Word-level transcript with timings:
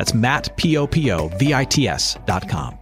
That's 0.00 0.14
Matt, 0.14 0.56
P-O-P-O-V-I-T-S 0.56 2.16
dot 2.24 2.48
com. 2.48 2.78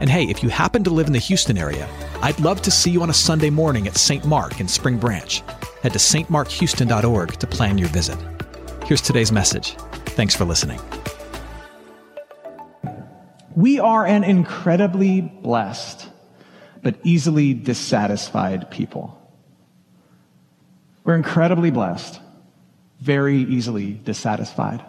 And 0.00 0.10
hey, 0.10 0.24
if 0.24 0.42
you 0.42 0.48
happen 0.48 0.82
to 0.82 0.90
live 0.90 1.06
in 1.06 1.12
the 1.12 1.20
Houston 1.20 1.56
area, 1.56 1.88
I'd 2.22 2.40
love 2.40 2.60
to 2.62 2.72
see 2.72 2.90
you 2.90 3.02
on 3.02 3.08
a 3.08 3.14
Sunday 3.14 3.50
morning 3.50 3.86
at 3.86 3.96
St. 3.96 4.24
Mark 4.24 4.58
in 4.58 4.66
Spring 4.66 4.98
Branch. 4.98 5.44
Head 5.84 5.92
to 5.92 6.00
stmarkhouston.org 6.00 7.34
to 7.34 7.46
plan 7.46 7.78
your 7.78 7.86
visit. 7.90 8.18
Here's 8.84 9.00
today's 9.00 9.30
message. 9.30 9.76
Thanks 10.16 10.34
for 10.34 10.44
listening. 10.44 10.80
We 13.54 13.78
are 13.78 14.04
an 14.04 14.24
incredibly 14.24 15.20
blessed, 15.20 16.08
but 16.82 16.96
easily 17.04 17.54
dissatisfied 17.54 18.72
people. 18.72 19.16
We're 21.04 21.14
incredibly 21.14 21.70
blessed, 21.70 22.18
very 22.98 23.36
easily 23.36 23.92
dissatisfied. 23.92 24.84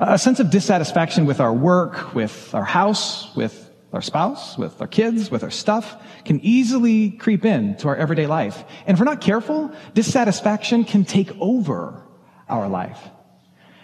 A 0.00 0.18
sense 0.18 0.38
of 0.38 0.50
dissatisfaction 0.50 1.26
with 1.26 1.40
our 1.40 1.52
work, 1.52 2.14
with 2.14 2.54
our 2.54 2.64
house, 2.64 3.34
with 3.34 3.68
our 3.92 4.02
spouse, 4.02 4.56
with 4.56 4.80
our 4.80 4.86
kids, 4.86 5.28
with 5.30 5.42
our 5.42 5.50
stuff, 5.50 5.96
can 6.24 6.38
easily 6.40 7.10
creep 7.10 7.44
into 7.44 7.88
our 7.88 7.96
everyday 7.96 8.26
life. 8.26 8.62
And 8.86 8.94
if 8.94 9.00
we're 9.00 9.06
not 9.06 9.20
careful, 9.20 9.72
dissatisfaction 9.94 10.84
can 10.84 11.04
take 11.04 11.30
over 11.40 12.02
our 12.48 12.68
life. 12.68 13.00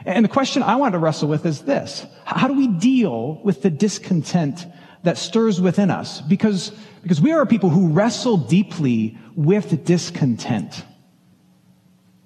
And 0.04 0.24
the 0.24 0.28
question 0.28 0.62
I 0.62 0.76
want 0.76 0.92
to 0.92 0.98
wrestle 0.98 1.28
with 1.28 1.46
is 1.46 1.62
this. 1.62 2.06
How 2.24 2.46
do 2.46 2.54
we 2.54 2.68
deal 2.68 3.40
with 3.42 3.62
the 3.62 3.70
discontent 3.70 4.66
that 5.02 5.18
stirs 5.18 5.60
within 5.60 5.90
us? 5.90 6.20
Because, 6.20 6.70
because 7.02 7.20
we 7.20 7.32
are 7.32 7.44
people 7.44 7.70
who 7.70 7.88
wrestle 7.88 8.36
deeply 8.36 9.18
with 9.34 9.84
discontent. 9.84 10.84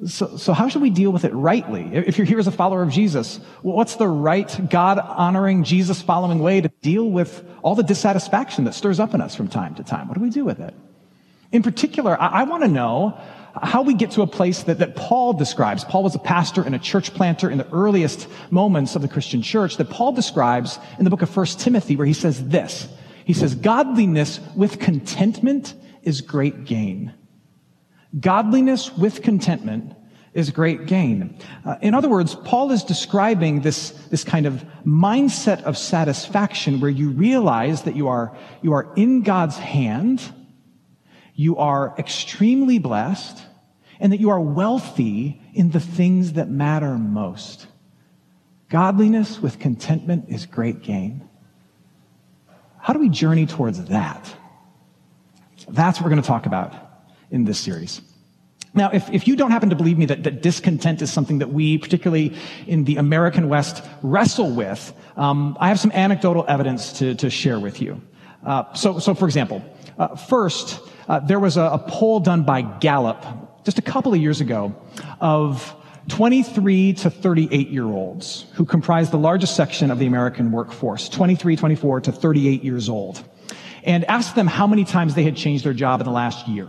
So, 0.06 0.36
so 0.36 0.52
how 0.52 0.68
should 0.68 0.82
we 0.82 0.90
deal 0.90 1.10
with 1.10 1.24
it 1.24 1.34
rightly? 1.34 1.90
If 1.92 2.18
you're 2.18 2.26
here 2.26 2.38
as 2.38 2.46
a 2.46 2.52
follower 2.52 2.82
of 2.82 2.90
Jesus, 2.90 3.40
what's 3.62 3.96
the 3.96 4.06
right, 4.06 4.70
God 4.70 5.00
honoring, 5.00 5.64
Jesus 5.64 6.00
following 6.00 6.38
way 6.38 6.60
to 6.60 6.68
deal 6.82 7.10
with 7.10 7.44
all 7.62 7.74
the 7.74 7.82
dissatisfaction 7.82 8.64
that 8.64 8.74
stirs 8.74 9.00
up 9.00 9.12
in 9.12 9.20
us 9.20 9.34
from 9.34 9.48
time 9.48 9.74
to 9.74 9.82
time? 9.82 10.06
What 10.06 10.14
do 10.14 10.20
we 10.20 10.30
do 10.30 10.44
with 10.44 10.60
it? 10.60 10.72
In 11.50 11.64
particular, 11.64 12.20
I, 12.20 12.26
I 12.26 12.42
want 12.44 12.62
to 12.62 12.68
know 12.68 13.20
how 13.60 13.82
we 13.82 13.94
get 13.94 14.12
to 14.12 14.22
a 14.22 14.26
place 14.26 14.62
that, 14.64 14.78
that 14.78 14.94
Paul 14.94 15.32
describes. 15.32 15.82
Paul 15.82 16.04
was 16.04 16.14
a 16.14 16.20
pastor 16.20 16.62
and 16.62 16.76
a 16.76 16.78
church 16.78 17.12
planter 17.12 17.50
in 17.50 17.58
the 17.58 17.68
earliest 17.72 18.28
moments 18.52 18.94
of 18.94 19.02
the 19.02 19.08
Christian 19.08 19.42
church 19.42 19.78
that 19.78 19.90
Paul 19.90 20.12
describes 20.12 20.78
in 20.98 21.04
the 21.04 21.10
book 21.10 21.22
of 21.22 21.36
1 21.36 21.46
Timothy 21.58 21.96
where 21.96 22.06
he 22.06 22.12
says 22.12 22.48
this. 22.48 22.86
He 23.24 23.32
says, 23.32 23.56
godliness 23.56 24.38
with 24.54 24.78
contentment 24.78 25.74
is 26.02 26.20
great 26.20 26.64
gain. 26.64 27.12
Godliness 28.18 28.96
with 28.96 29.22
contentment 29.22 29.94
is 30.32 30.50
great 30.50 30.86
gain. 30.86 31.36
Uh, 31.64 31.76
in 31.82 31.94
other 31.94 32.08
words, 32.08 32.34
Paul 32.34 32.70
is 32.70 32.84
describing 32.84 33.60
this, 33.60 33.90
this 34.10 34.24
kind 34.24 34.46
of 34.46 34.64
mindset 34.86 35.62
of 35.64 35.76
satisfaction 35.76 36.80
where 36.80 36.90
you 36.90 37.10
realize 37.10 37.82
that 37.82 37.96
you 37.96 38.08
are, 38.08 38.36
you 38.62 38.72
are 38.72 38.92
in 38.94 39.22
God's 39.22 39.58
hand, 39.58 40.22
you 41.34 41.56
are 41.56 41.94
extremely 41.98 42.78
blessed, 42.78 43.42
and 44.00 44.12
that 44.12 44.20
you 44.20 44.30
are 44.30 44.40
wealthy 44.40 45.40
in 45.54 45.70
the 45.70 45.80
things 45.80 46.34
that 46.34 46.48
matter 46.48 46.96
most. 46.96 47.66
Godliness 48.70 49.40
with 49.40 49.58
contentment 49.58 50.26
is 50.28 50.46
great 50.46 50.82
gain. 50.82 51.28
How 52.78 52.92
do 52.92 53.00
we 53.00 53.08
journey 53.08 53.46
towards 53.46 53.84
that? 53.86 54.34
That's 55.68 55.98
what 55.98 56.04
we're 56.04 56.10
going 56.10 56.22
to 56.22 56.28
talk 56.28 56.46
about 56.46 56.87
in 57.30 57.44
this 57.44 57.58
series. 57.58 58.00
Now, 58.74 58.90
if, 58.92 59.10
if 59.10 59.26
you 59.26 59.34
don't 59.34 59.50
happen 59.50 59.70
to 59.70 59.76
believe 59.76 59.98
me 59.98 60.06
that, 60.06 60.24
that 60.24 60.42
discontent 60.42 61.02
is 61.02 61.10
something 61.12 61.38
that 61.38 61.52
we, 61.52 61.78
particularly 61.78 62.36
in 62.66 62.84
the 62.84 62.96
American 62.96 63.48
West, 63.48 63.82
wrestle 64.02 64.50
with, 64.50 64.92
um, 65.16 65.56
I 65.58 65.68
have 65.68 65.80
some 65.80 65.90
anecdotal 65.92 66.44
evidence 66.48 66.92
to, 66.98 67.14
to 67.16 67.30
share 67.30 67.58
with 67.58 67.80
you. 67.80 68.00
Uh, 68.44 68.72
so, 68.74 68.98
so, 68.98 69.14
for 69.14 69.24
example, 69.24 69.64
uh, 69.98 70.14
first, 70.14 70.80
uh, 71.08 71.20
there 71.20 71.40
was 71.40 71.56
a, 71.56 71.62
a 71.62 71.78
poll 71.78 72.20
done 72.20 72.44
by 72.44 72.62
Gallup 72.62 73.64
just 73.64 73.78
a 73.78 73.82
couple 73.82 74.14
of 74.14 74.20
years 74.20 74.40
ago 74.40 74.74
of 75.20 75.74
23 76.08 76.92
to 76.94 77.10
38 77.10 77.68
year 77.68 77.84
olds 77.84 78.46
who 78.54 78.64
comprise 78.64 79.10
the 79.10 79.18
largest 79.18 79.56
section 79.56 79.90
of 79.90 79.98
the 79.98 80.06
American 80.06 80.52
workforce, 80.52 81.08
23, 81.08 81.56
24 81.56 82.00
to 82.02 82.12
38 82.12 82.62
years 82.62 82.88
old, 82.88 83.22
and 83.82 84.04
asked 84.06 84.34
them 84.34 84.46
how 84.46 84.66
many 84.66 84.84
times 84.84 85.14
they 85.14 85.24
had 85.24 85.36
changed 85.36 85.64
their 85.64 85.74
job 85.74 86.00
in 86.00 86.06
the 86.06 86.12
last 86.12 86.46
year. 86.48 86.68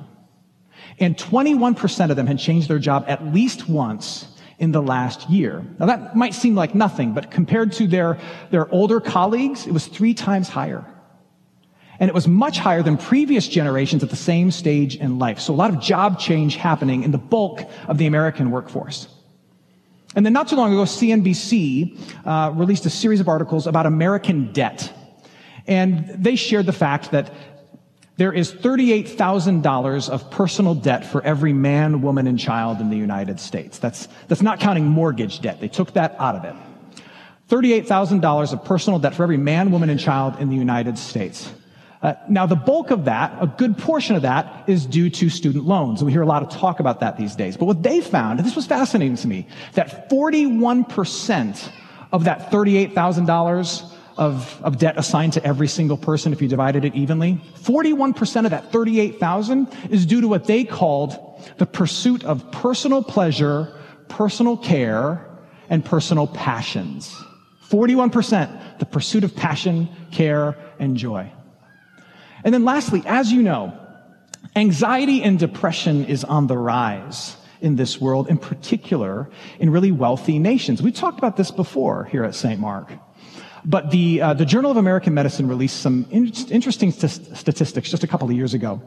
And 1.00 1.16
21% 1.16 2.10
of 2.10 2.16
them 2.16 2.28
had 2.28 2.40
changed 2.40 2.68
their 2.68 2.80
job 2.80 3.06
at 3.08 3.26
least 3.34 3.70
once 3.70 4.28
in 4.60 4.74
the 4.74 4.82
last 4.82 5.30
year. 5.30 5.66
Now 5.80 5.86
that 5.86 6.16
might 6.16 6.34
seem 6.34 6.54
like 6.54 6.76
nothing, 6.76 7.14
but 7.14 7.32
compared 7.32 7.72
to 7.74 7.88
their, 7.88 8.20
their 8.52 8.70
older 8.74 9.00
colleagues, 9.00 9.66
it 9.66 9.72
was 9.72 9.88
three 9.88 10.14
times 10.14 10.50
higher. 10.50 10.86
And 12.00 12.10
it 12.10 12.14
was 12.14 12.28
much 12.28 12.60
higher 12.60 12.82
than 12.82 12.98
previous 12.98 13.48
generations 13.48 14.04
at 14.04 14.10
the 14.10 14.16
same 14.16 14.52
stage 14.52 14.96
in 14.96 15.20
life. 15.20 15.40
So 15.40 15.54
a 15.54 15.56
lot 15.56 15.74
of 15.74 15.82
job 15.82 16.20
change 16.20 16.56
happening 16.56 17.04
in 17.04 17.12
the 17.12 17.18
bulk 17.18 17.62
of 17.88 17.98
the 17.98 18.06
American 18.06 18.52
workforce. 18.52 19.08
And 20.16 20.26
then 20.26 20.34
not 20.34 20.48
too 20.48 20.56
long 20.56 20.74
ago, 20.74 20.84
CNBC 20.84 22.26
uh, 22.26 22.52
released 22.56 22.86
a 22.86 22.90
series 22.90 23.20
of 23.20 23.28
articles 23.28 23.68
about 23.68 23.86
American 23.86 24.52
debt. 24.54 24.94
And 25.68 26.10
they 26.10 26.36
shared 26.36 26.66
the 26.66 26.74
fact 26.74 27.12
that 27.12 27.32
there 28.20 28.34
is 28.34 28.52
$38,000 28.52 30.10
of 30.10 30.30
personal 30.30 30.76
debt 30.76 31.06
for 31.06 31.24
every 31.24 31.54
man, 31.54 32.02
woman, 32.02 32.28
and 32.28 32.38
child 32.38 32.82
in 32.82 32.90
the 32.90 32.98
United 32.98 33.40
States. 33.40 33.80
That's, 33.80 34.10
that's 34.28 34.42
not 34.42 34.60
counting 34.60 34.86
mortgage 34.86 35.40
debt. 35.40 35.62
They 35.62 35.70
took 35.70 35.94
that 35.94 36.18
out 36.20 36.36
of 36.36 36.44
it. 36.44 36.54
$38,000 37.50 38.52
of 38.52 38.66
personal 38.66 39.00
debt 39.00 39.16
for 39.16 39.24
every 39.24 39.38
man, 39.38 39.72
woman, 39.72 39.90
and 39.90 39.98
child 39.98 40.36
in 40.38 40.50
the 40.50 40.58
United 40.58 40.98
States. 40.98 41.50
Uh, 42.02 42.16
now, 42.28 42.46
the 42.46 42.58
bulk 42.58 42.92
of 42.92 43.06
that, 43.06 43.38
a 43.42 43.48
good 43.48 43.78
portion 43.78 44.18
of 44.18 44.24
that, 44.24 44.68
is 44.68 44.86
due 44.86 45.10
to 45.12 45.30
student 45.30 45.64
loans. 45.64 46.04
We 46.04 46.12
hear 46.12 46.22
a 46.22 46.26
lot 46.26 46.44
of 46.44 46.50
talk 46.50 46.82
about 46.82 47.00
that 47.00 47.16
these 47.16 47.38
days. 47.38 47.56
But 47.56 47.68
what 47.68 47.84
they 47.84 48.02
found, 48.02 48.40
and 48.40 48.46
this 48.46 48.56
was 48.56 48.68
fascinating 48.68 49.16
to 49.16 49.30
me, 49.30 49.48
that 49.76 50.10
41% 50.10 51.72
of 52.12 52.26
that 52.26 52.52
$38,000 52.52 53.96
of, 54.20 54.62
of 54.64 54.78
debt 54.78 54.96
assigned 54.98 55.32
to 55.32 55.44
every 55.46 55.68
single 55.70 55.96
person 55.96 56.34
if 56.34 56.42
you 56.42 56.50
divided 56.50 56.84
it 56.84 56.94
evenly. 56.94 57.42
41% 57.62 58.44
of 58.44 58.52
that 58.52 58.70
38,000 58.70 59.68
is 59.90 60.06
due 60.06 60.20
to 60.20 60.28
what 60.28 60.44
they 60.44 60.66
called 60.66 61.42
the 61.58 61.66
pursuit 61.66 62.26
of 62.26 62.52
personal 62.52 63.02
pleasure, 63.02 63.74
personal 64.10 64.58
care, 64.58 65.26
and 65.70 65.86
personal 65.86 66.28
passions. 66.28 67.16
41%, 67.70 68.80
the 68.80 68.86
pursuit 68.86 69.24
of 69.24 69.34
passion, 69.38 69.88
care, 70.12 70.58
and 70.80 70.98
joy. 70.98 71.32
And 72.44 72.54
then 72.54 72.66
lastly, 72.66 73.04
as 73.06 73.32
you 73.32 73.42
know, 73.42 73.74
anxiety 74.58 75.24
and 75.24 75.40
depression 75.40 76.06
is 76.06 76.26
on 76.26 76.48
the 76.48 76.58
rise 76.58 77.38
in 77.62 77.78
this 77.78 78.02
world, 78.02 78.28
in 78.28 78.38
particular 78.38 79.30
in 79.60 79.70
really 79.70 79.94
wealthy 79.94 80.40
nations. 80.40 80.82
We've 80.82 80.94
talked 80.94 81.20
about 81.20 81.38
this 81.38 81.52
before 81.52 82.04
here 82.06 82.26
at 82.26 82.36
St. 82.36 82.60
Mark. 82.60 82.92
But 83.66 83.92
the, 83.92 84.22
uh, 84.22 84.34
the 84.34 84.46
Journal 84.46 84.72
of 84.72 84.78
American 84.78 85.14
Medicine 85.14 85.48
released 85.48 85.82
some 85.82 86.06
in- 86.12 86.32
interesting 86.50 86.92
st- 86.92 87.38
statistics 87.38 87.90
just 87.90 88.04
a 88.04 88.08
couple 88.08 88.30
of 88.30 88.36
years 88.36 88.54
ago. 88.54 88.82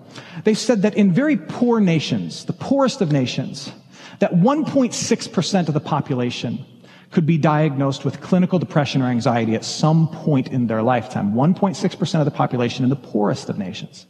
They 0.45 0.55
said 0.55 0.83
that 0.83 0.95
in 0.95 1.13
very 1.13 1.37
poor 1.37 1.81
nations, 1.81 2.45
the 2.45 2.53
poorest 2.53 3.01
of 3.01 3.13
nations, 3.13 3.71
that 4.19 4.33
1.6% 4.33 5.69
of 5.69 5.75
the 5.75 5.81
population 5.81 6.65
could 7.11 7.27
be 7.27 7.37
diagnosed 7.37 8.05
with 8.05 8.21
clinical 8.21 8.59
depression 8.59 9.03
or 9.03 9.07
anxiety 9.07 9.55
at 9.55 9.65
some 9.65 10.09
point 10.09 10.49
in 10.49 10.67
their 10.67 10.83
lifetime. 10.83 11.35
1.6% 11.35 12.19
of 12.19 12.25
the 12.25 12.31
population 12.31 12.85
in 12.85 12.91
the 12.91 12.97
poorest 12.97 13.49
of 13.49 13.59
nations. 13.59 14.07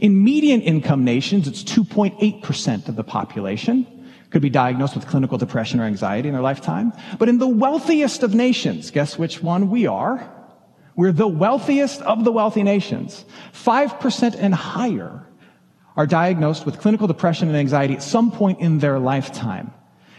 In 0.00 0.22
median 0.22 0.60
income 0.60 1.04
nations, 1.04 1.48
it's 1.48 1.64
2.8% 1.64 2.88
of 2.88 2.94
the 2.94 3.02
population 3.02 3.86
could 4.30 4.42
be 4.42 4.50
diagnosed 4.50 4.94
with 4.94 5.06
clinical 5.06 5.38
depression 5.38 5.80
or 5.80 5.84
anxiety 5.84 6.28
in 6.28 6.34
their 6.34 6.42
lifetime. 6.42 6.92
But 7.18 7.28
in 7.28 7.38
the 7.38 7.48
wealthiest 7.48 8.22
of 8.22 8.34
nations, 8.34 8.90
guess 8.90 9.18
which 9.18 9.42
one 9.42 9.70
we 9.70 9.86
are? 9.86 10.28
We're 10.96 11.12
the 11.12 11.28
wealthiest 11.28 12.00
of 12.02 12.24
the 12.24 12.32
wealthy 12.32 12.62
nations. 12.62 13.24
5% 13.52 14.36
and 14.38 14.54
higher 14.54 15.26
are 15.96 16.06
diagnosed 16.06 16.66
with 16.66 16.78
clinical 16.78 17.06
depression 17.06 17.48
and 17.48 17.56
anxiety 17.56 17.94
at 17.94 18.02
some 18.02 18.30
point 18.30 18.60
in 18.60 18.78
their 18.78 18.98
lifetime. 18.98 19.72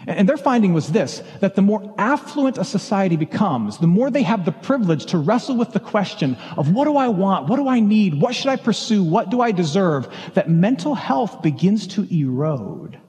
And 0.08 0.28
their 0.28 0.38
finding 0.38 0.74
was 0.74 0.92
this, 0.92 1.22
that 1.42 1.56
the 1.56 1.62
more 1.62 1.94
affluent 1.98 2.58
a 2.58 2.64
society 2.64 3.18
becomes, 3.18 3.78
the 3.78 3.88
more 3.88 4.10
they 4.10 4.24
have 4.24 4.46
the 4.46 4.52
privilege 4.52 5.06
to 5.08 5.18
wrestle 5.18 5.56
with 5.56 5.74
the 5.74 5.80
question 5.80 6.38
of 6.58 6.72
what 6.72 6.86
do 6.86 6.98
I 6.98 7.08
want? 7.08 7.48
What 7.48 7.58
do 7.58 7.68
I 7.68 7.80
need? 7.80 8.20
What 8.20 8.34
should 8.34 8.50
I 8.50 8.56
pursue? 8.56 9.04
What 9.04 9.30
do 9.30 9.42
I 9.42 9.52
deserve? 9.52 10.08
That 10.34 10.50
mental 10.50 10.96
health 10.96 11.44
begins 11.44 11.86
to 11.88 12.08
erode. 12.12 13.01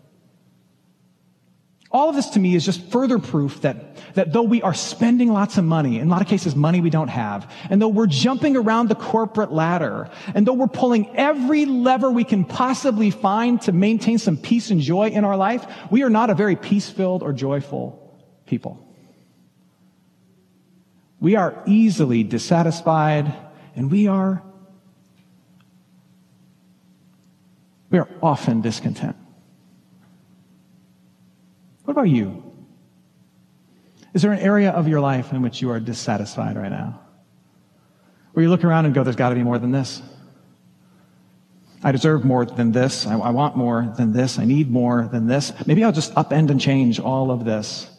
All 1.92 2.08
of 2.08 2.16
this 2.16 2.30
to 2.30 2.40
me 2.40 2.54
is 2.54 2.64
just 2.64 2.80
further 2.90 3.18
proof 3.18 3.60
that, 3.60 4.14
that 4.14 4.32
though 4.32 4.42
we 4.42 4.62
are 4.62 4.72
spending 4.72 5.30
lots 5.30 5.58
of 5.58 5.64
money, 5.64 5.98
in 5.98 6.08
a 6.08 6.10
lot 6.10 6.22
of 6.22 6.26
cases 6.26 6.56
money 6.56 6.80
we 6.80 6.88
don't 6.88 7.08
have, 7.08 7.52
and 7.68 7.82
though 7.82 7.88
we're 7.88 8.06
jumping 8.06 8.56
around 8.56 8.88
the 8.88 8.94
corporate 8.94 9.52
ladder, 9.52 10.08
and 10.34 10.46
though 10.46 10.54
we're 10.54 10.68
pulling 10.68 11.14
every 11.16 11.66
lever 11.66 12.10
we 12.10 12.24
can 12.24 12.46
possibly 12.46 13.10
find 13.10 13.60
to 13.60 13.72
maintain 13.72 14.16
some 14.16 14.38
peace 14.38 14.70
and 14.70 14.80
joy 14.80 15.08
in 15.08 15.22
our 15.24 15.36
life, 15.36 15.66
we 15.90 16.02
are 16.02 16.08
not 16.08 16.30
a 16.30 16.34
very 16.34 16.56
peace-filled 16.56 17.22
or 17.22 17.34
joyful 17.34 18.18
people. 18.46 18.88
We 21.20 21.36
are 21.36 21.62
easily 21.66 22.24
dissatisfied, 22.24 23.34
and 23.76 23.90
we 23.90 24.08
are, 24.08 24.42
we 27.90 27.98
are 27.98 28.08
often 28.22 28.62
discontent. 28.62 29.16
What 31.92 32.04
about 32.04 32.16
you? 32.16 32.42
Is 34.14 34.22
there 34.22 34.32
an 34.32 34.38
area 34.38 34.70
of 34.70 34.88
your 34.88 35.00
life 35.00 35.30
in 35.30 35.42
which 35.42 35.60
you 35.60 35.68
are 35.68 35.78
dissatisfied 35.78 36.56
right 36.56 36.70
now? 36.70 36.98
Where 38.32 38.42
you 38.42 38.48
look 38.48 38.64
around 38.64 38.86
and 38.86 38.94
go, 38.94 39.04
there's 39.04 39.14
got 39.14 39.28
to 39.28 39.34
be 39.34 39.42
more 39.42 39.58
than 39.58 39.72
this. 39.72 40.00
I 41.84 41.92
deserve 41.92 42.24
more 42.24 42.46
than 42.46 42.72
this. 42.72 43.06
I, 43.06 43.18
I, 43.18 43.28
want 43.28 43.58
more 43.58 43.92
than 43.94 44.14
this. 44.14 44.38
I 44.38 44.46
need 44.46 44.70
more 44.70 45.06
than 45.12 45.26
this. 45.26 45.52
Maybe 45.66 45.84
I'll 45.84 45.92
just 45.92 46.14
upend 46.14 46.48
and 46.48 46.58
change 46.58 46.98
all 46.98 47.30
of 47.30 47.44
this. 47.44 47.82
Is 47.82 47.90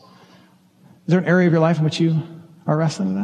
there 1.05 1.19
an 1.19 1.25
area 1.25 1.45
of 1.45 1.53
your 1.53 1.61
life 1.61 1.77
in 1.77 1.83
which 1.83 1.99
you 1.99 2.19
are 2.65 2.75
wrestling 2.75 3.13
with 3.13 3.17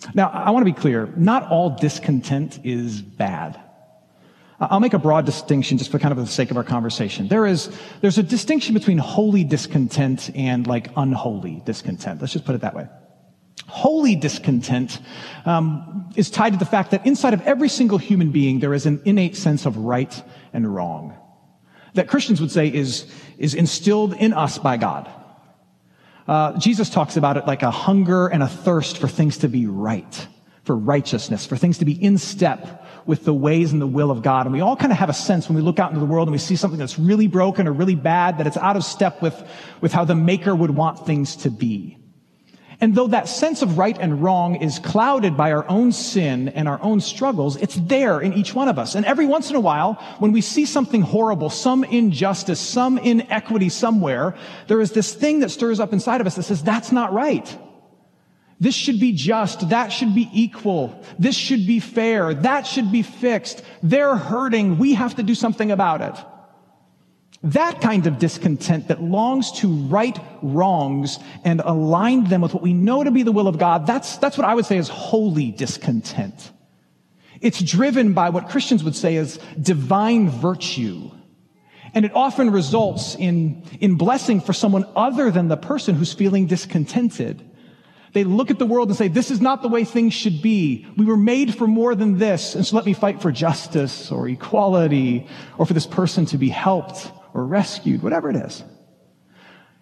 that? 0.00 0.14
Now, 0.14 0.28
I 0.28 0.50
want 0.50 0.66
to 0.66 0.70
be 0.70 0.78
clear. 0.78 1.10
Not 1.16 1.48
all 1.48 1.70
discontent 1.70 2.60
is 2.64 3.00
bad. 3.00 3.58
I'll 4.58 4.80
make 4.80 4.94
a 4.94 4.98
broad 4.98 5.26
distinction 5.26 5.76
just 5.76 5.90
for 5.90 5.98
kind 5.98 6.12
of 6.12 6.18
the 6.18 6.26
sake 6.26 6.50
of 6.50 6.56
our 6.56 6.64
conversation. 6.64 7.28
There 7.28 7.44
is, 7.46 7.70
there's 8.00 8.16
a 8.16 8.22
distinction 8.22 8.72
between 8.72 8.98
holy 8.98 9.44
discontent 9.44 10.30
and 10.34 10.66
like 10.66 10.88
unholy 10.96 11.62
discontent. 11.66 12.20
Let's 12.20 12.32
just 12.32 12.46
put 12.46 12.54
it 12.54 12.62
that 12.62 12.74
way. 12.74 12.88
Holy 13.66 14.16
discontent 14.16 15.00
um, 15.44 16.10
is 16.16 16.30
tied 16.30 16.54
to 16.54 16.58
the 16.58 16.64
fact 16.64 16.92
that 16.92 17.06
inside 17.06 17.34
of 17.34 17.42
every 17.42 17.68
single 17.68 17.98
human 17.98 18.30
being 18.30 18.60
there 18.60 18.72
is 18.72 18.86
an 18.86 19.02
innate 19.04 19.36
sense 19.36 19.66
of 19.66 19.76
right 19.76 20.22
and 20.52 20.72
wrong 20.72 21.14
that 21.96 22.08
Christians 22.08 22.40
would 22.40 22.50
say 22.50 22.68
is, 22.68 23.06
is 23.38 23.54
instilled 23.54 24.14
in 24.14 24.32
us 24.32 24.58
by 24.58 24.76
God. 24.76 25.10
Uh, 26.28 26.58
Jesus 26.58 26.90
talks 26.90 27.16
about 27.16 27.36
it 27.36 27.46
like 27.46 27.62
a 27.62 27.70
hunger 27.70 28.26
and 28.26 28.42
a 28.42 28.48
thirst 28.48 28.98
for 28.98 29.08
things 29.08 29.38
to 29.38 29.48
be 29.48 29.66
right, 29.66 30.28
for 30.64 30.76
righteousness, 30.76 31.46
for 31.46 31.56
things 31.56 31.78
to 31.78 31.84
be 31.84 31.92
in 31.92 32.18
step 32.18 32.85
with 33.06 33.24
the 33.24 33.34
ways 33.34 33.72
and 33.72 33.80
the 33.80 33.86
will 33.86 34.10
of 34.10 34.22
God. 34.22 34.46
And 34.46 34.52
we 34.52 34.60
all 34.60 34.76
kind 34.76 34.92
of 34.92 34.98
have 34.98 35.08
a 35.08 35.14
sense 35.14 35.48
when 35.48 35.56
we 35.56 35.62
look 35.62 35.78
out 35.78 35.90
into 35.90 36.00
the 36.00 36.06
world 36.06 36.28
and 36.28 36.32
we 36.32 36.38
see 36.38 36.56
something 36.56 36.78
that's 36.78 36.98
really 36.98 37.28
broken 37.28 37.68
or 37.68 37.72
really 37.72 37.94
bad, 37.94 38.38
that 38.38 38.46
it's 38.46 38.56
out 38.56 38.76
of 38.76 38.84
step 38.84 39.22
with, 39.22 39.40
with 39.80 39.92
how 39.92 40.04
the 40.04 40.14
maker 40.14 40.54
would 40.54 40.70
want 40.70 41.06
things 41.06 41.36
to 41.36 41.50
be. 41.50 41.98
And 42.80 42.94
though 42.94 43.06
that 43.06 43.28
sense 43.28 43.62
of 43.62 43.78
right 43.78 43.96
and 43.98 44.22
wrong 44.22 44.56
is 44.56 44.78
clouded 44.78 45.36
by 45.36 45.52
our 45.52 45.66
own 45.68 45.92
sin 45.92 46.50
and 46.50 46.68
our 46.68 46.80
own 46.82 47.00
struggles, 47.00 47.56
it's 47.56 47.76
there 47.76 48.20
in 48.20 48.34
each 48.34 48.54
one 48.54 48.68
of 48.68 48.78
us. 48.78 48.94
And 48.94 49.06
every 49.06 49.24
once 49.24 49.48
in 49.48 49.56
a 49.56 49.60
while, 49.60 49.94
when 50.18 50.32
we 50.32 50.42
see 50.42 50.66
something 50.66 51.00
horrible, 51.00 51.48
some 51.48 51.84
injustice, 51.84 52.60
some 52.60 52.98
inequity 52.98 53.70
somewhere, 53.70 54.36
there 54.68 54.80
is 54.80 54.92
this 54.92 55.14
thing 55.14 55.40
that 55.40 55.50
stirs 55.50 55.80
up 55.80 55.94
inside 55.94 56.20
of 56.20 56.26
us 56.26 56.34
that 56.34 56.42
says, 56.42 56.62
that's 56.62 56.92
not 56.92 57.14
right. 57.14 57.56
This 58.58 58.74
should 58.74 58.98
be 58.98 59.12
just. 59.12 59.68
That 59.68 59.88
should 59.88 60.14
be 60.14 60.30
equal. 60.32 61.04
This 61.18 61.36
should 61.36 61.66
be 61.66 61.80
fair. 61.80 62.32
That 62.32 62.66
should 62.66 62.90
be 62.90 63.02
fixed. 63.02 63.62
They're 63.82 64.16
hurting. 64.16 64.78
We 64.78 64.94
have 64.94 65.16
to 65.16 65.22
do 65.22 65.34
something 65.34 65.70
about 65.70 66.00
it. 66.00 66.14
That 67.42 67.80
kind 67.80 68.06
of 68.06 68.18
discontent 68.18 68.88
that 68.88 69.02
longs 69.02 69.52
to 69.60 69.68
right 69.68 70.18
wrongs 70.42 71.18
and 71.44 71.60
align 71.60 72.24
them 72.24 72.40
with 72.40 72.54
what 72.54 72.62
we 72.62 72.72
know 72.72 73.04
to 73.04 73.10
be 73.10 73.22
the 73.22 73.32
will 73.32 73.46
of 73.46 73.58
God, 73.58 73.86
that's, 73.86 74.16
that's 74.16 74.38
what 74.38 74.46
I 74.46 74.54
would 74.54 74.64
say 74.66 74.78
is 74.78 74.88
holy 74.88 75.52
discontent. 75.52 76.50
It's 77.40 77.62
driven 77.62 78.14
by 78.14 78.30
what 78.30 78.48
Christians 78.48 78.82
would 78.82 78.96
say 78.96 79.16
is 79.16 79.38
divine 79.60 80.30
virtue. 80.30 81.10
And 81.92 82.04
it 82.04 82.12
often 82.14 82.50
results 82.50 83.14
in, 83.14 83.62
in 83.80 83.96
blessing 83.96 84.40
for 84.40 84.52
someone 84.52 84.86
other 84.96 85.30
than 85.30 85.48
the 85.48 85.56
person 85.56 85.94
who's 85.94 86.12
feeling 86.12 86.46
discontented. 86.46 87.48
They 88.16 88.24
look 88.24 88.50
at 88.50 88.58
the 88.58 88.64
world 88.64 88.88
and 88.88 88.96
say, 88.96 89.08
this 89.08 89.30
is 89.30 89.42
not 89.42 89.60
the 89.60 89.68
way 89.68 89.84
things 89.84 90.14
should 90.14 90.40
be. 90.40 90.86
We 90.96 91.04
were 91.04 91.18
made 91.18 91.54
for 91.54 91.66
more 91.66 91.94
than 91.94 92.16
this. 92.16 92.54
And 92.54 92.66
so 92.66 92.74
let 92.74 92.86
me 92.86 92.94
fight 92.94 93.20
for 93.20 93.30
justice 93.30 94.10
or 94.10 94.26
equality 94.26 95.26
or 95.58 95.66
for 95.66 95.74
this 95.74 95.86
person 95.86 96.24
to 96.32 96.38
be 96.38 96.48
helped 96.48 97.12
or 97.34 97.44
rescued, 97.44 98.02
whatever 98.02 98.30
it 98.30 98.36
is. 98.36 98.64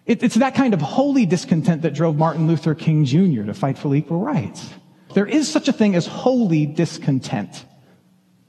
It, 0.05 0.21
it's 0.21 0.35
that 0.35 0.53
kind 0.53 0.73
of 0.73 0.81
holy 0.81 1.25
discontent 1.25 1.83
that 1.83 1.93
drove 1.93 2.17
Martin 2.17 2.45
Luther 2.45 2.75
King 2.75 3.05
Jr. 3.05 3.43
to 3.43 3.53
fight 3.53 3.77
for 3.77 3.95
equal 3.95 4.19
rights. 4.19 4.69
There 5.13 5.25
is 5.25 5.49
such 5.49 5.69
a 5.69 5.71
thing 5.71 5.95
as 5.95 6.05
holy 6.05 6.65
discontent. 6.65 7.63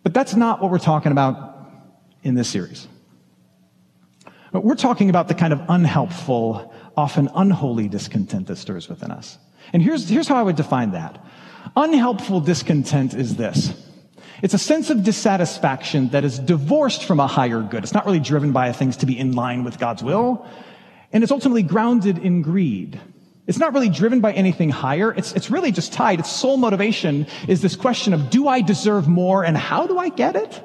But 0.02 0.12
that's 0.12 0.34
not 0.34 0.60
what 0.60 0.72
we're 0.72 0.78
talking 0.80 1.12
about 1.12 1.70
in 2.24 2.34
this 2.34 2.48
series. 2.48 2.88
But 4.50 4.64
we're 4.64 4.74
talking 4.74 5.10
about 5.10 5.28
the 5.28 5.34
kind 5.34 5.52
of 5.52 5.60
unhelpful, 5.68 6.74
often 6.96 7.30
unholy 7.36 7.86
discontent 7.86 8.48
that 8.48 8.56
stirs 8.56 8.88
within 8.88 9.12
us. 9.12 9.38
And 9.72 9.82
here's, 9.82 10.08
here's 10.08 10.28
how 10.28 10.36
I 10.36 10.42
would 10.42 10.56
define 10.56 10.92
that. 10.92 11.24
Unhelpful 11.76 12.40
discontent 12.40 13.14
is 13.14 13.36
this. 13.36 13.74
It's 14.42 14.54
a 14.54 14.58
sense 14.58 14.90
of 14.90 15.02
dissatisfaction 15.02 16.10
that 16.10 16.24
is 16.24 16.38
divorced 16.38 17.04
from 17.04 17.20
a 17.20 17.26
higher 17.26 17.62
good. 17.62 17.82
It's 17.82 17.94
not 17.94 18.04
really 18.06 18.20
driven 18.20 18.52
by 18.52 18.72
things 18.72 18.98
to 18.98 19.06
be 19.06 19.18
in 19.18 19.32
line 19.32 19.64
with 19.64 19.78
God's 19.78 20.02
will. 20.02 20.46
And 21.12 21.22
it's 21.22 21.32
ultimately 21.32 21.62
grounded 21.62 22.18
in 22.18 22.42
greed. 22.42 23.00
It's 23.46 23.58
not 23.58 23.72
really 23.72 23.88
driven 23.88 24.20
by 24.20 24.32
anything 24.32 24.70
higher. 24.70 25.12
It's, 25.12 25.32
it's 25.32 25.50
really 25.50 25.72
just 25.72 25.92
tied. 25.92 26.18
Its 26.18 26.30
sole 26.30 26.56
motivation 26.56 27.26
is 27.48 27.62
this 27.62 27.76
question 27.76 28.12
of, 28.12 28.28
do 28.28 28.48
I 28.48 28.60
deserve 28.60 29.08
more 29.08 29.44
and 29.44 29.56
how 29.56 29.86
do 29.86 29.98
I 29.98 30.08
get 30.08 30.36
it? 30.36 30.62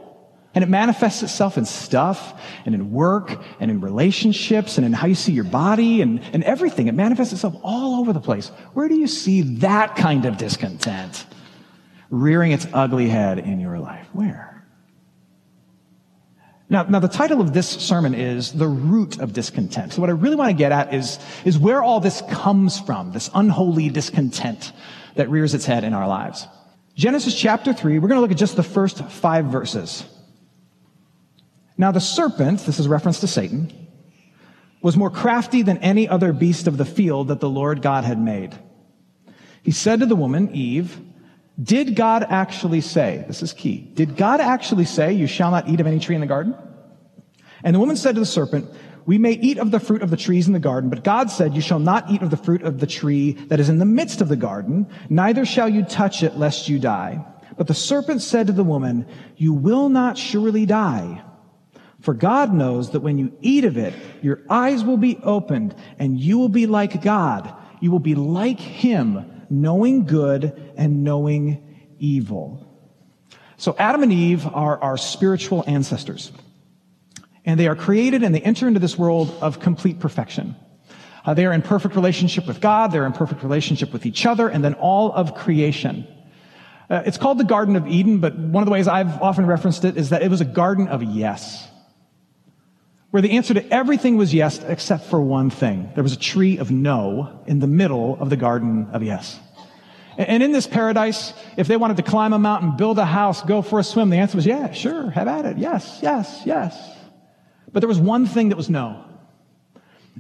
And 0.54 0.64
it 0.64 0.68
manifests 0.68 1.24
itself 1.24 1.58
in 1.58 1.66
stuff 1.66 2.40
and 2.66 2.76
in 2.76 2.92
work 2.92 3.42
and 3.60 3.72
in 3.72 3.80
relationships 3.80 4.78
and 4.78 4.86
in 4.86 4.92
how 4.92 5.08
you 5.08 5.16
see 5.16 5.32
your 5.32 5.46
body 5.46 6.02
and, 6.02 6.22
and 6.34 6.44
everything. 6.44 6.88
It 6.88 6.94
manifests 6.94 7.32
itself 7.32 7.56
all 7.64 8.02
over 8.02 8.12
the 8.12 8.20
place. 8.20 8.50
Where 8.74 8.90
do 8.90 8.96
you 8.96 9.08
see 9.08 9.42
that 9.60 9.96
kind 9.96 10.26
of 10.26 10.38
discontent 10.38 11.26
rearing 12.10 12.52
its 12.52 12.68
ugly 12.74 13.08
head 13.08 13.40
in 13.40 13.62
your 13.62 13.80
life? 13.80 14.08
Where? 14.12 14.52
Now, 16.70 16.84
now 16.84 17.00
the 17.00 17.08
title 17.08 17.42
of 17.42 17.54
this 17.54 17.68
sermon 17.68 18.14
is 18.14 18.54
The 18.54 18.68
Root 18.68 19.20
of 19.20 19.34
Discontent. 19.34 19.94
So 19.94 20.02
what 20.02 20.10
I 20.10 20.14
really 20.14 20.38
want 20.38 20.50
to 20.52 20.58
get 20.58 20.72
at 20.72 20.94
is, 20.94 21.20
is 21.44 21.58
where 21.58 21.82
all 21.84 22.00
this 22.00 22.24
comes 22.30 22.80
from, 22.80 23.12
this 23.12 23.30
unholy 23.34 23.90
discontent 23.90 24.72
that 25.16 25.30
rears 25.30 25.54
its 25.54 25.66
head 25.66 25.84
in 25.84 25.94
our 25.94 26.08
lives. 26.08 26.48
Genesis 26.96 27.38
chapter 27.38 27.74
3, 27.74 28.00
we're 28.00 28.08
going 28.08 28.18
to 28.18 28.22
look 28.22 28.32
at 28.32 28.38
just 28.38 28.56
the 28.56 28.64
first 28.64 29.04
five 29.10 29.46
verses. 29.46 30.06
Now 31.82 31.92
the 31.92 32.00
serpent, 32.00 32.60
this 32.60 32.78
is 32.78 32.88
reference 32.88 33.22
to 33.22 33.28
Satan, 33.28 33.74
was 34.84 34.96
more 34.96 35.10
crafty 35.10 35.64
than 35.64 35.80
any 35.80 36.08
other 36.08 36.32
beast 36.32 36.68
of 36.68 36.78
the 36.78 36.86
field 36.86 37.30
that 37.30 37.40
the 37.40 37.50
Lord 37.50 37.82
God 37.82 38.04
had 38.04 38.20
made. 38.20 38.54
He 39.64 39.72
said 39.72 40.02
to 40.02 40.06
the 40.06 40.16
woman, 40.16 40.54
Eve, 40.54 41.00
did 41.60 41.96
God 41.96 42.24
actually 42.30 42.82
say, 42.82 43.26
this 43.28 43.42
is 43.42 43.52
key, 43.52 43.80
did 43.96 44.16
God 44.16 44.42
actually 44.42 44.86
say, 44.86 45.14
you 45.14 45.26
shall 45.26 45.50
not 45.50 45.70
eat 45.70 45.80
of 45.80 45.88
any 45.88 45.98
tree 45.98 46.14
in 46.14 46.22
the 46.22 46.28
garden? 46.28 46.54
And 47.64 47.76
the 47.76 47.80
woman 47.80 47.96
said 47.96 48.14
to 48.14 48.20
the 48.20 48.28
serpent, 48.28 48.70
we 49.08 49.18
may 49.18 49.32
eat 49.32 49.58
of 49.58 49.72
the 49.72 49.80
fruit 49.80 50.04
of 50.04 50.12
the 50.12 50.18
trees 50.18 50.46
in 50.46 50.54
the 50.54 50.60
garden, 50.60 50.92
but 50.92 51.04
God 51.04 51.32
said, 51.32 51.56
you 51.56 51.62
shall 51.62 51.80
not 51.80 52.12
eat 52.12 52.22
of 52.22 52.30
the 52.30 52.38
fruit 52.38 52.62
of 52.62 52.80
the 52.80 52.86
tree 52.86 53.32
that 53.48 53.60
is 53.60 53.70
in 53.70 53.80
the 53.80 53.86
midst 53.86 54.22
of 54.22 54.30
the 54.30 54.36
garden, 54.36 54.86
neither 55.10 55.48
shall 55.48 55.68
you 55.68 55.84
touch 55.84 56.22
it 56.22 56.38
lest 56.38 56.70
you 56.70 56.78
die. 56.78 57.26
But 57.58 57.66
the 57.66 57.74
serpent 57.74 58.22
said 58.22 58.46
to 58.48 58.54
the 58.54 58.64
woman, 58.64 59.08
you 59.36 59.52
will 59.52 59.90
not 59.90 60.16
surely 60.16 60.68
die. 60.68 61.24
For 62.02 62.16
God 62.16 62.52
knows 62.52 62.92
that 62.92 63.02
when 63.02 63.18
you 63.18 63.32
eat 63.42 63.64
of 63.64 63.78
it, 63.78 63.94
your 64.22 64.42
eyes 64.50 64.84
will 64.84 64.98
be 64.98 65.20
opened 65.24 65.76
and 66.00 66.20
you 66.20 66.38
will 66.40 66.50
be 66.50 66.66
like 66.66 67.02
God. 67.02 67.54
You 67.80 67.92
will 67.92 68.00
be 68.00 68.16
like 68.16 68.60
him, 68.60 69.46
knowing 69.50 70.06
good 70.06 70.74
and 70.76 71.04
knowing 71.04 71.86
evil. 72.00 72.68
So 73.58 73.76
Adam 73.78 74.02
and 74.02 74.12
Eve 74.12 74.48
are 74.48 74.82
our 74.82 74.98
spiritual 74.98 75.64
ancestors. 75.68 76.32
And 77.46 77.60
they 77.60 77.68
are 77.68 77.76
created 77.76 78.24
and 78.24 78.34
they 78.34 78.42
enter 78.42 78.68
into 78.68 78.80
this 78.80 78.98
world 78.98 79.36
of 79.40 79.60
complete 79.60 80.00
perfection. 80.00 80.56
Uh, 81.24 81.36
they 81.36 81.46
are 81.46 81.54
in 81.54 81.62
perfect 81.62 81.96
relationship 81.96 82.48
with 82.48 82.62
God. 82.62 82.92
They're 82.92 83.06
in 83.06 83.14
perfect 83.14 83.44
relationship 83.44 83.94
with 83.94 84.08
each 84.08 84.26
other 84.26 84.48
and 84.48 84.64
then 84.64 84.74
all 84.74 85.12
of 85.12 85.36
creation. 85.36 86.08
Uh, 86.90 87.04
it's 87.06 87.18
called 87.18 87.38
the 87.38 87.44
Garden 87.44 87.76
of 87.76 87.88
Eden, 87.88 88.18
but 88.18 88.36
one 88.36 88.64
of 88.64 88.66
the 88.66 88.72
ways 88.72 88.88
I've 88.88 89.22
often 89.22 89.46
referenced 89.46 89.86
it 89.86 89.98
is 89.98 90.10
that 90.10 90.24
it 90.24 90.32
was 90.32 90.42
a 90.42 90.46
garden 90.46 90.88
of 90.88 91.04
yes. 91.04 91.71
Where 93.12 93.22
the 93.22 93.32
answer 93.32 93.54
to 93.54 93.74
everything 93.74 94.18
was 94.18 94.34
yes 94.34 94.60
except 94.64 95.06
for 95.06 95.22
one 95.22 95.50
thing. 95.50 95.90
There 95.96 96.04
was 96.04 96.14
a 96.14 96.20
tree 96.20 96.58
of 96.58 96.72
no 96.72 97.44
in 97.46 97.60
the 97.60 97.68
middle 97.68 98.18
of 98.20 98.30
the 98.30 98.38
garden 98.38 98.88
of 98.92 99.04
yes. 99.04 99.40
And 100.18 100.44
in 100.44 100.52
this 100.52 100.68
paradise, 100.68 101.34
if 101.58 101.68
they 101.68 101.78
wanted 101.78 101.98
to 101.98 102.04
climb 102.04 102.34
a 102.34 102.40
mountain, 102.40 102.76
build 102.76 103.00
a 103.00 103.06
house, 103.06 103.42
go 103.42 103.62
for 103.62 103.80
a 103.80 103.84
swim, 103.84 104.10
the 104.10 104.18
answer 104.18 104.38
was 104.38 104.46
yeah, 104.46 104.72
sure, 104.72 105.10
have 105.12 105.28
at 105.28 105.46
it. 105.46 105.58
Yes, 105.58 106.00
yes, 106.02 106.42
yes. 106.46 106.98
But 107.72 107.80
there 107.82 107.88
was 107.88 108.00
one 108.00 108.26
thing 108.26 108.50
that 108.50 108.58
was 108.58 108.70
no. 108.70 109.06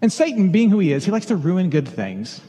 And 0.01 0.11
Satan, 0.11 0.51
being 0.51 0.69
who 0.69 0.79
he 0.79 0.93
is, 0.93 1.03
he 1.03 1.11
likes 1.11 1.27
to 1.27 1.35
ruin 1.35 1.69
good 1.69 1.87
things. 1.87 2.41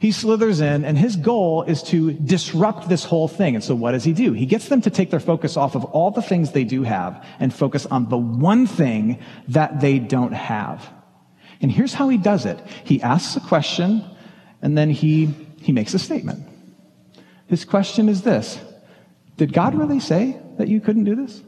He 0.00 0.12
slithers 0.12 0.60
in, 0.60 0.84
and 0.84 0.96
his 0.96 1.16
goal 1.16 1.64
is 1.64 1.82
to 1.84 2.12
disrupt 2.12 2.88
this 2.88 3.04
whole 3.04 3.26
thing. 3.26 3.56
And 3.56 3.64
so 3.64 3.74
what 3.74 3.92
does 3.92 4.04
he 4.04 4.12
do? 4.12 4.32
He 4.32 4.46
gets 4.46 4.68
them 4.68 4.80
to 4.82 4.90
take 4.90 5.10
their 5.10 5.18
focus 5.18 5.56
off 5.56 5.74
of 5.74 5.84
all 5.86 6.12
the 6.12 6.22
things 6.22 6.52
they 6.52 6.62
do 6.62 6.84
have 6.84 7.26
and 7.40 7.52
focus 7.52 7.84
on 7.84 8.08
the 8.08 8.16
one 8.16 8.66
thing 8.66 9.18
that 9.48 9.80
they 9.80 9.98
don't 9.98 10.32
have. 10.32 10.88
And 11.60 11.72
here's 11.72 11.94
how 11.94 12.08
he 12.08 12.16
does 12.16 12.46
it. 12.46 12.60
He 12.84 13.02
asks 13.02 13.36
a 13.36 13.40
question, 13.40 14.04
and 14.62 14.78
then 14.78 14.88
he, 14.88 15.34
he 15.60 15.72
makes 15.72 15.94
a 15.94 15.98
statement. 15.98 16.46
His 17.48 17.64
question 17.64 18.08
is 18.08 18.22
this 18.22 18.60
Did 19.36 19.52
God 19.52 19.74
really 19.74 19.98
say 19.98 20.40
that 20.58 20.68
you 20.68 20.80
couldn't 20.80 21.04
do 21.04 21.16
this? 21.16 21.42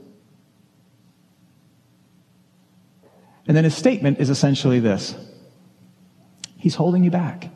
And 3.46 3.56
then 3.56 3.62
his 3.62 3.76
statement 3.76 4.18
is 4.18 4.28
essentially 4.28 4.80
this 4.80 5.14
He's 6.56 6.74
holding 6.74 7.04
you 7.04 7.12
back. 7.12 7.48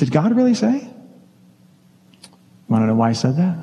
Did 0.00 0.12
God 0.12 0.34
really 0.34 0.54
say? 0.54 0.88
Want 2.68 2.82
to 2.82 2.86
know 2.86 2.94
why 2.94 3.10
he 3.10 3.14
said 3.14 3.36
that? 3.36 3.58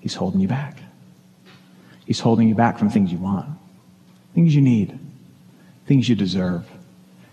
He's 0.00 0.14
holding 0.14 0.40
you 0.40 0.46
back. 0.46 0.78
He's 2.04 2.20
holding 2.20 2.50
you 2.50 2.54
back 2.54 2.78
from 2.78 2.90
things 2.90 3.10
you 3.10 3.16
want, 3.16 3.48
things 4.34 4.54
you 4.54 4.60
need, 4.60 4.98
things 5.86 6.06
you 6.06 6.14
deserve. 6.14 6.68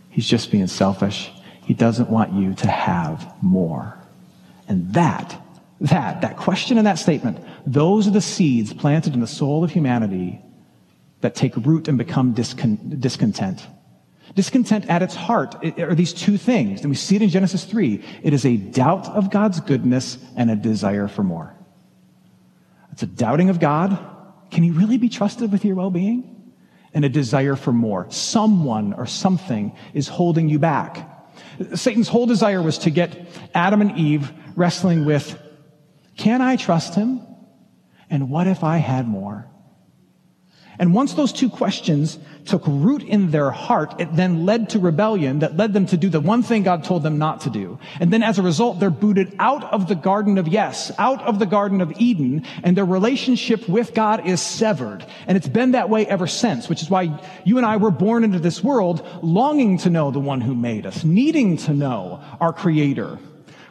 He's 0.10 0.26
just 0.26 0.50
being 0.50 0.68
selfish. 0.68 1.30
He 1.66 1.74
doesn't 1.74 2.10
want 2.10 2.32
you 2.32 2.54
to 2.54 2.70
have 2.70 3.34
more. 3.44 3.98
And 4.70 4.94
that, 4.94 5.38
that, 5.82 6.22
that 6.22 6.38
question 6.38 6.78
and 6.78 6.88
that 6.88 7.00
statement, 7.00 7.38
those 7.66 8.08
are 8.08 8.12
the 8.12 8.22
seeds 8.22 8.74
planted 8.74 9.14
in 9.14 9.20
the 9.20 9.28
soul 9.28 9.66
of 9.66 9.72
humanity 9.72 10.40
that 11.20 11.36
take 11.36 11.54
root 11.58 11.90
and 11.90 11.98
become 11.98 12.34
discon- 12.34 13.02
discontent. 13.02 13.68
Discontent 14.36 14.88
at 14.88 15.02
its 15.02 15.16
heart 15.16 15.56
are 15.80 15.96
these 15.96 16.14
two 16.14 16.38
things, 16.38 16.82
and 16.82 16.90
we 16.90 16.96
see 16.96 17.16
it 17.16 17.22
in 17.22 17.30
Genesis 17.30 17.64
3. 17.64 18.04
It 18.24 18.34
is 18.34 18.46
a 18.46 18.58
doubt 18.58 19.08
of 19.08 19.32
God's 19.32 19.60
goodness 19.62 20.18
and 20.36 20.52
a 20.52 20.56
desire 20.56 21.08
for 21.08 21.24
more. 21.24 21.56
It's 22.92 23.04
a 23.04 23.08
doubting 23.08 23.50
of 23.50 23.60
God. 23.60 23.98
Can 24.52 24.64
he 24.64 24.72
really 24.72 24.98
be 24.98 25.10
trusted 25.10 25.52
with 25.52 25.64
your 25.64 25.76
well 25.76 25.92
being? 25.92 26.54
And 26.94 27.06
a 27.06 27.10
desire 27.10 27.56
for 27.56 27.72
more. 27.72 28.08
Someone 28.10 28.94
or 28.94 29.06
something 29.06 29.76
is 29.94 30.08
holding 30.08 30.50
you 30.50 30.58
back. 30.58 31.14
Satan's 31.76 32.08
whole 32.08 32.26
desire 32.26 32.62
was 32.62 32.80
to 32.80 32.90
get 32.90 33.28
Adam 33.54 33.82
and 33.82 33.98
Eve 33.98 34.32
wrestling 34.56 35.06
with 35.06 35.40
can 36.18 36.42
I 36.42 36.56
trust 36.56 36.96
him? 36.96 37.22
And 38.10 38.30
what 38.30 38.48
if 38.48 38.64
I 38.64 38.78
had 38.78 39.08
more? 39.08 39.48
And 40.80 40.94
once 40.94 41.16
those 41.16 41.34
two 41.34 41.50
questions 41.50 42.20
took 42.46 42.62
root 42.68 43.02
in 43.02 43.32
their 43.32 43.50
heart, 43.50 44.00
it 44.00 44.16
then 44.16 44.46
led 44.46 44.70
to 44.70 44.80
rebellion 44.80 45.40
that 45.40 45.58
led 45.58 45.74
them 45.74 45.88
to 45.88 45.98
do 45.98 46.10
the 46.10 46.20
one 46.20 46.44
thing 46.44 46.64
God 46.64 46.84
told 46.84 47.02
them 47.02 47.18
not 47.18 47.42
to 47.42 47.50
do. 47.50 47.80
And 48.00 48.14
then 48.14 48.22
as 48.22 48.38
a 48.38 48.44
result, 48.44 48.80
they're 48.80 48.90
booted 48.92 49.36
out 49.40 49.64
of 49.74 49.88
the 49.88 49.96
Garden 49.96 50.38
of 50.38 50.48
Yes, 50.48 50.92
out 51.00 51.22
of 51.24 51.40
the 51.40 51.48
Garden 51.48 51.82
of 51.82 51.92
Eden, 51.98 52.46
and 52.64 52.78
their 52.78 52.86
relationship 52.86 53.68
with 53.68 53.96
God 53.96 54.28
is 54.28 54.40
severed. 54.40 55.04
And 55.26 55.36
it's 55.36 55.48
been 55.48 55.72
that 55.72 55.90
way 55.90 56.06
ever 56.06 56.28
since, 56.28 56.70
which 56.70 56.84
is 56.84 56.90
why 56.90 57.20
you 57.44 57.58
and 57.58 57.66
I 57.66 57.78
were 57.78 57.92
born 57.92 58.24
into 58.24 58.40
this 58.40 58.64
world 58.64 59.06
longing 59.24 59.80
to 59.80 59.90
know 59.90 60.12
the 60.12 60.20
one 60.20 60.42
who 60.42 60.54
made 60.54 60.86
us, 60.86 61.04
needing 61.04 61.58
to 61.58 61.74
know 61.74 62.24
our 62.40 62.54
Creator. 62.54 63.18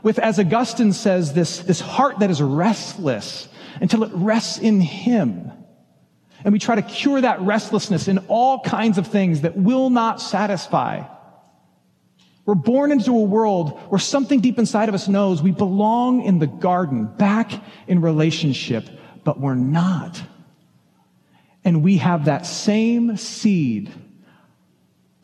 With, 0.03 0.19
as 0.19 0.39
Augustine 0.39 0.93
says, 0.93 1.35
this, 1.35 1.61
this 1.61 1.81
heart 1.81 2.19
that 2.19 2.31
is 2.31 2.43
restless 2.43 3.49
until 3.81 4.03
it 4.05 4.11
rests 4.13 4.59
in 4.59 4.81
Him. 4.81 5.53
And 6.45 6.53
we 6.53 6.59
try 6.59 6.75
to 6.75 6.83
cure 6.83 7.21
that 7.21 7.41
restlessness 7.41 8.09
in 8.09 8.19
all 8.29 8.61
kinds 8.61 8.99
of 8.99 9.07
things 9.07 9.41
that 9.41 9.57
will 9.57 9.91
not 9.91 10.21
satisfy. 10.21 11.03
We're 12.45 12.55
born 12.55 12.93
into 12.93 13.11
a 13.11 13.23
world 13.23 13.79
where 13.89 13.99
something 13.99 14.41
deep 14.41 14.59
inside 14.59 14.89
of 14.89 14.95
us 14.95 15.09
knows 15.09 15.43
we 15.43 15.51
belong 15.51 16.23
in 16.23 16.39
the 16.39 16.47
garden, 16.47 17.07
back 17.07 17.53
in 17.89 18.01
relationship, 18.01 18.89
but 19.25 19.41
we're 19.41 19.57
not. 19.57 20.23
And 21.65 21.83
we 21.83 21.97
have 21.97 22.27
that 22.27 22.47
same 22.47 23.17
seed 23.17 23.93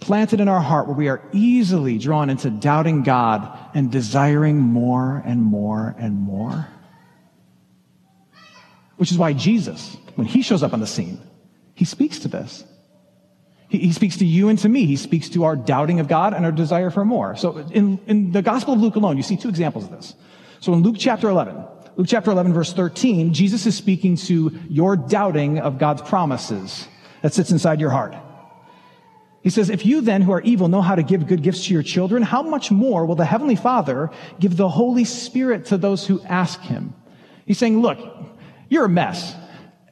planted 0.00 0.40
in 0.40 0.48
our 0.48 0.60
heart 0.60 0.88
where 0.88 0.96
we 0.96 1.08
are 1.08 1.22
easily 1.32 1.96
drawn 1.96 2.28
into 2.28 2.50
doubting 2.50 3.04
God 3.04 3.56
and 3.72 3.92
desiring 3.92 4.58
more 4.58 5.22
and 5.24 5.40
more 5.40 5.94
and 5.96 6.18
more. 6.18 6.66
Which 9.02 9.10
is 9.10 9.18
why 9.18 9.32
Jesus, 9.32 9.96
when 10.14 10.28
he 10.28 10.42
shows 10.42 10.62
up 10.62 10.72
on 10.72 10.78
the 10.78 10.86
scene, 10.86 11.20
he 11.74 11.84
speaks 11.84 12.20
to 12.20 12.28
this. 12.28 12.62
He, 13.68 13.78
he, 13.78 13.92
speaks 13.92 14.18
to 14.18 14.24
you 14.24 14.48
and 14.48 14.56
to 14.60 14.68
me. 14.68 14.86
He 14.86 14.94
speaks 14.94 15.28
to 15.30 15.42
our 15.42 15.56
doubting 15.56 15.98
of 15.98 16.06
God 16.06 16.34
and 16.34 16.44
our 16.44 16.52
desire 16.52 16.88
for 16.88 17.04
more. 17.04 17.34
So 17.34 17.58
in, 17.72 17.98
in 18.06 18.30
the 18.30 18.42
Gospel 18.42 18.74
of 18.74 18.80
Luke 18.80 18.94
alone, 18.94 19.16
you 19.16 19.24
see 19.24 19.36
two 19.36 19.48
examples 19.48 19.86
of 19.86 19.90
this. 19.90 20.14
So 20.60 20.72
in 20.72 20.84
Luke 20.84 20.94
chapter 20.96 21.28
11, 21.28 21.64
Luke 21.96 22.06
chapter 22.08 22.30
11 22.30 22.52
verse 22.52 22.72
13, 22.72 23.34
Jesus 23.34 23.66
is 23.66 23.76
speaking 23.76 24.14
to 24.18 24.56
your 24.68 24.94
doubting 24.94 25.58
of 25.58 25.78
God's 25.78 26.02
promises 26.02 26.86
that 27.22 27.34
sits 27.34 27.50
inside 27.50 27.80
your 27.80 27.90
heart. 27.90 28.14
He 29.42 29.50
says, 29.50 29.68
if 29.68 29.84
you 29.84 30.02
then 30.02 30.22
who 30.22 30.30
are 30.30 30.42
evil 30.42 30.68
know 30.68 30.80
how 30.80 30.94
to 30.94 31.02
give 31.02 31.26
good 31.26 31.42
gifts 31.42 31.66
to 31.66 31.74
your 31.74 31.82
children, 31.82 32.22
how 32.22 32.42
much 32.42 32.70
more 32.70 33.04
will 33.04 33.16
the 33.16 33.24
Heavenly 33.24 33.56
Father 33.56 34.12
give 34.38 34.56
the 34.56 34.68
Holy 34.68 35.02
Spirit 35.04 35.66
to 35.66 35.76
those 35.76 36.06
who 36.06 36.22
ask 36.22 36.60
Him? 36.60 36.94
He's 37.46 37.58
saying, 37.58 37.82
look, 37.82 37.98
you're 38.72 38.86
a 38.86 38.88
mess. 38.88 39.36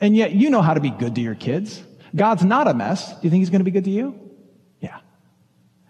And 0.01 0.17
yet 0.17 0.33
you 0.33 0.49
know 0.49 0.63
how 0.63 0.73
to 0.73 0.81
be 0.81 0.89
good 0.89 1.15
to 1.17 1.21
your 1.21 1.35
kids. 1.35 1.83
God's 2.17 2.43
not 2.43 2.67
a 2.67 2.73
mess. 2.73 3.09
Do 3.09 3.19
you 3.23 3.31
think 3.31 3.43
he's 3.43 3.51
going 3.51 3.61
to 3.61 3.65
be 3.65 3.71
good 3.71 3.85
to 3.85 3.91
you? 3.91 4.19
Yeah. 4.81 4.99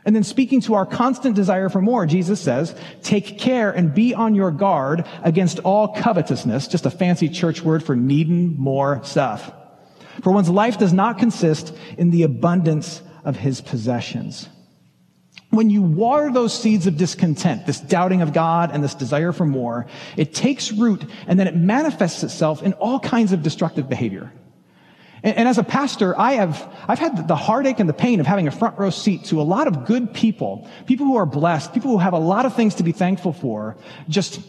And 0.05 0.17
then 0.17 0.25
speaking 0.25 0.61
to 0.63 0.75
our 0.75 0.85
constant 0.85 1.37
desire 1.37 1.69
for 1.69 1.81
more, 1.81 2.05
Jesus 2.05 2.41
says, 2.41 2.75
take 3.03 3.39
care 3.39 3.71
and 3.71 3.95
be 3.95 4.13
on 4.13 4.35
your 4.35 4.51
guard 4.51 5.07
against 5.23 5.61
all 5.61 5.95
covetousness, 5.95 6.67
just 6.67 6.85
a 6.85 6.91
fancy 6.91 7.29
church 7.29 7.63
word 7.63 7.85
for 7.85 7.95
needing 7.95 8.59
more 8.59 9.01
stuff. 9.05 9.53
For 10.23 10.33
one's 10.33 10.51
life 10.51 10.77
does 10.77 10.93
not 10.93 11.19
consist 11.19 11.73
in 11.97 12.11
the 12.11 12.25
abundance 12.25 13.03
of 13.25 13.37
his 13.37 13.61
possessions 13.61 14.49
when 15.51 15.69
you 15.69 15.83
water 15.83 16.33
those 16.33 16.57
seeds 16.57 16.87
of 16.87 16.97
discontent, 16.97 17.67
this 17.67 17.81
doubting 17.81 18.23
of 18.23 18.33
God 18.33 18.71
and 18.73 18.83
this 18.83 18.95
desire 18.95 19.33
for 19.33 19.45
more, 19.45 19.87
it 20.17 20.33
takes 20.33 20.73
root 20.73 21.05
and 21.27 21.39
then 21.39 21.49
it 21.49 21.57
manifests 21.57 22.23
itself 22.23 22.63
in 22.63 22.73
all 22.75 23.01
kinds 23.01 23.33
of 23.33 23.43
destructive 23.43 23.89
behavior. 23.89 24.33
And, 25.23 25.37
and, 25.37 25.49
as 25.49 25.59
a 25.59 25.65
pastor, 25.65 26.19
I 26.19 26.35
have, 26.35 26.73
I've 26.89 26.99
had 26.99 27.29
the 27.29 27.37
heartache 27.37 27.79
and 27.79 27.89
the 27.89 27.95
pain 27.95 28.21
of 28.21 28.27
having 28.27 28.49
a 28.49 28.51
front 28.51 28.79
row 28.79 28.91
seat 28.91 29.25
to 29.27 29.41
a 29.41 29.43
lot 29.43 29.67
of 29.67 29.85
good 29.85 30.15
people, 30.15 30.69
people 30.87 31.05
who 31.05 31.17
are 31.17 31.27
blessed, 31.27 31.75
people 31.75 31.91
who 31.91 31.99
have 31.99 32.15
a 32.15 32.19
lot 32.19 32.47
of 32.47 32.55
things 32.55 32.77
to 32.77 32.83
be 32.83 32.93
thankful 32.93 33.33
for, 33.33 33.77
just 34.09 34.41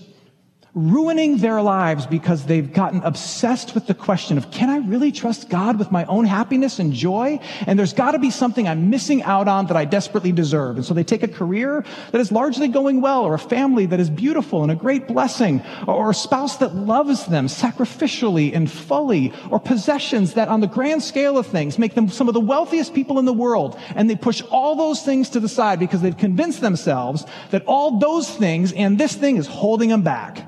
ruining 0.74 1.38
their 1.38 1.62
lives 1.62 2.06
because 2.06 2.46
they've 2.46 2.72
gotten 2.72 3.04
obsessed 3.04 3.76
with 3.76 3.88
the 3.88 3.94
question 3.94 4.38
of, 4.38 4.52
can 4.52 4.70
I 4.70 4.78
really 4.78 5.12
trust 5.12 5.50
God 5.50 5.78
with 5.78 5.92
my 5.92 6.06
own 6.06 6.24
happiness 6.24 6.80
and 6.80 6.94
joy? 6.94 7.40
And 7.68 7.78
there's 7.78 7.92
got 7.92 8.12
to 8.12 8.20
be 8.20 8.32
something 8.32 8.70
I'm 8.70 8.90
missing 8.90 9.22
out 9.24 9.50
on 9.50 9.66
that 9.68 9.76
I 9.76 9.84
desperately 9.84 10.32
deserve. 10.32 10.78
And 10.78 10.86
so 10.86 10.94
they 10.94 11.04
take 11.04 11.24
a 11.24 11.28
career 11.28 11.84
that 12.12 12.22
is 12.22 12.32
largely 12.32 12.70
going 12.70 13.02
well, 13.02 13.24
or 13.24 13.34
a 13.34 13.40
family 13.40 13.86
that 13.88 14.00
is 14.00 14.10
beautiful 14.10 14.64
and 14.64 14.72
a 14.72 14.76
great 14.76 15.10
blessing, 15.10 15.62
or 15.88 16.12
a 16.12 16.14
spouse 16.14 16.58
that 16.58 16.74
loves 16.74 17.26
them 17.26 17.48
sacrificially 17.48 18.56
and 18.56 18.72
fully, 18.72 19.34
or 19.50 19.60
possessions 19.60 20.36
that 20.36 20.48
on 20.48 20.62
the 20.62 20.68
grand 20.68 21.04
scale 21.04 21.38
of 21.38 21.48
things 21.48 21.78
make 21.78 21.96
them 21.96 22.08
some 22.08 22.30
of 22.30 22.34
the 22.34 22.40
wealthiest 22.40 22.94
people 22.94 23.20
in 23.20 23.26
the 23.26 23.34
world. 23.34 23.78
And 23.94 24.10
they 24.10 24.16
push 24.16 24.42
all 24.50 24.76
those 24.76 25.04
things 25.04 25.32
to 25.32 25.42
the 25.42 25.50
side 25.50 25.80
because 25.80 26.02
they've 26.02 26.16
convinced 26.16 26.62
themselves 26.62 27.26
that 27.50 27.66
all 27.66 28.00
those 28.00 28.30
things 28.30 28.72
and 28.72 28.98
this 28.98 29.16
thing 29.16 29.36
is 29.36 29.48
holding 29.48 29.90
them 29.90 30.02
back 30.02 30.48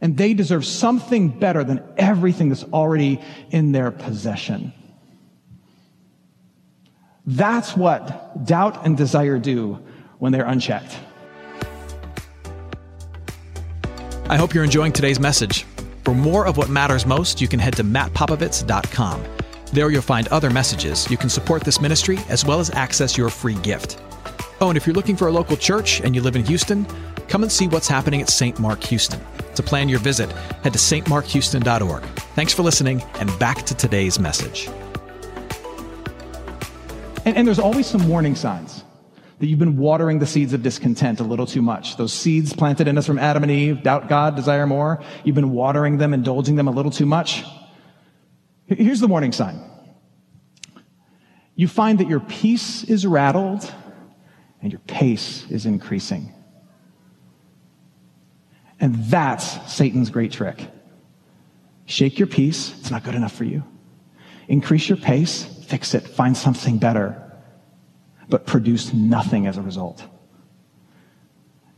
and 0.00 0.16
they 0.16 0.34
deserve 0.34 0.64
something 0.64 1.28
better 1.28 1.64
than 1.64 1.82
everything 1.96 2.48
that's 2.48 2.64
already 2.64 3.20
in 3.50 3.72
their 3.72 3.90
possession. 3.90 4.72
That's 7.26 7.76
what 7.76 8.44
doubt 8.46 8.86
and 8.86 8.96
desire 8.96 9.38
do 9.38 9.78
when 10.18 10.32
they're 10.32 10.46
unchecked. 10.46 10.96
I 14.28 14.36
hope 14.36 14.54
you're 14.54 14.64
enjoying 14.64 14.92
today's 14.92 15.20
message. 15.20 15.64
For 16.04 16.14
more 16.14 16.46
of 16.46 16.56
what 16.56 16.70
matters 16.70 17.04
most, 17.04 17.40
you 17.40 17.48
can 17.48 17.58
head 17.58 17.74
to 17.76 17.84
mattpopovits.com. 17.84 19.24
There 19.72 19.90
you'll 19.90 20.02
find 20.02 20.26
other 20.28 20.50
messages. 20.50 21.08
You 21.10 21.16
can 21.16 21.28
support 21.28 21.62
this 21.62 21.80
ministry 21.80 22.18
as 22.28 22.44
well 22.44 22.58
as 22.58 22.70
access 22.70 23.16
your 23.16 23.28
free 23.28 23.54
gift. 23.56 24.00
Oh, 24.60 24.68
and 24.68 24.76
if 24.76 24.86
you're 24.86 24.94
looking 24.94 25.16
for 25.16 25.28
a 25.28 25.32
local 25.32 25.56
church 25.56 26.00
and 26.00 26.14
you 26.14 26.22
live 26.22 26.36
in 26.36 26.44
Houston, 26.44 26.86
come 27.30 27.42
and 27.42 27.50
see 27.50 27.68
what's 27.68 27.88
happening 27.88 28.20
at 28.20 28.28
St. 28.28 28.58
Mark 28.58 28.82
Houston. 28.84 29.20
To 29.54 29.62
plan 29.62 29.88
your 29.88 30.00
visit, 30.00 30.30
head 30.62 30.72
to 30.72 30.78
stmarkhouston.org. 30.78 32.02
Thanks 32.34 32.52
for 32.52 32.62
listening, 32.62 33.02
and 33.14 33.36
back 33.38 33.64
to 33.66 33.74
today's 33.74 34.18
message. 34.18 34.68
And, 37.24 37.36
and, 37.36 37.46
there's 37.46 37.58
always 37.58 37.86
some 37.86 38.08
warning 38.08 38.34
signs 38.34 38.82
that 39.38 39.46
you've 39.46 39.58
been 39.58 39.76
watering 39.76 40.18
the 40.18 40.26
seeds 40.26 40.52
of 40.52 40.62
discontent 40.62 41.20
a 41.20 41.22
little 41.22 41.46
too 41.46 41.62
much. 41.62 41.96
Those 41.96 42.12
seeds 42.12 42.52
planted 42.52 42.88
in 42.88 42.98
us 42.98 43.06
from 43.06 43.18
Adam 43.18 43.42
and 43.42 43.52
Eve, 43.52 43.82
doubt 43.82 44.08
God, 44.08 44.36
desire 44.36 44.66
more. 44.66 45.02
You've 45.24 45.34
been 45.34 45.50
watering 45.50 45.98
them, 45.98 46.12
indulging 46.14 46.56
them 46.56 46.66
a 46.66 46.70
little 46.70 46.90
too 46.90 47.06
much. 47.06 47.44
Here's 48.66 49.00
the 49.00 49.06
warning 49.06 49.32
sign. 49.32 49.60
You 51.54 51.68
find 51.68 51.98
that 52.00 52.08
your 52.08 52.20
peace 52.20 52.84
is 52.84 53.06
rattled 53.06 53.70
and 54.62 54.72
your 54.72 54.80
pace 54.86 55.44
is 55.50 55.66
increasing. 55.66 56.32
And 58.80 58.96
that's 59.04 59.72
Satan's 59.72 60.10
great 60.10 60.32
trick. 60.32 60.68
Shake 61.84 62.18
your 62.18 62.28
peace, 62.28 62.74
it's 62.80 62.90
not 62.90 63.04
good 63.04 63.14
enough 63.14 63.32
for 63.32 63.44
you. 63.44 63.62
Increase 64.48 64.88
your 64.88 64.98
pace, 64.98 65.44
fix 65.44 65.94
it, 65.94 66.00
find 66.00 66.36
something 66.36 66.78
better, 66.78 67.30
but 68.28 68.46
produce 68.46 68.92
nothing 68.92 69.46
as 69.46 69.56
a 69.58 69.62
result. 69.62 70.02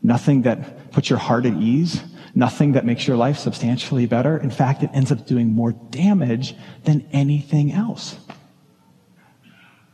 Nothing 0.03 0.43
that 0.43 0.93
puts 0.93 1.11
your 1.11 1.19
heart 1.19 1.47
at 1.47 1.55
ease, 1.55 2.03
nothing 2.35 2.73
that 2.73 2.85
makes 2.85 3.07
your 3.07 3.17
life 3.17 3.39
substantially 3.39 4.07
better. 4.07 4.39
In 4.39 4.51
fact, 4.51 4.83
it 4.83 4.91
ends 4.93 5.13
up 5.13 5.27
doing 5.27 5.53
more 5.53 5.73
damage 5.73 6.55
than 6.85 7.07
anything 7.13 7.73
else. 7.73 8.17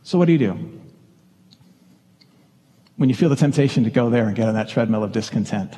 So, 0.03 0.17
what 0.17 0.25
do 0.25 0.31
you 0.31 0.39
do? 0.39 0.79
when 2.99 3.07
you 3.07 3.15
feel 3.15 3.29
the 3.29 3.35
temptation 3.37 3.85
to 3.85 3.89
go 3.89 4.09
there 4.09 4.27
and 4.27 4.35
get 4.35 4.49
on 4.49 4.55
that 4.55 4.67
treadmill 4.67 5.05
of 5.05 5.13
discontent? 5.13 5.73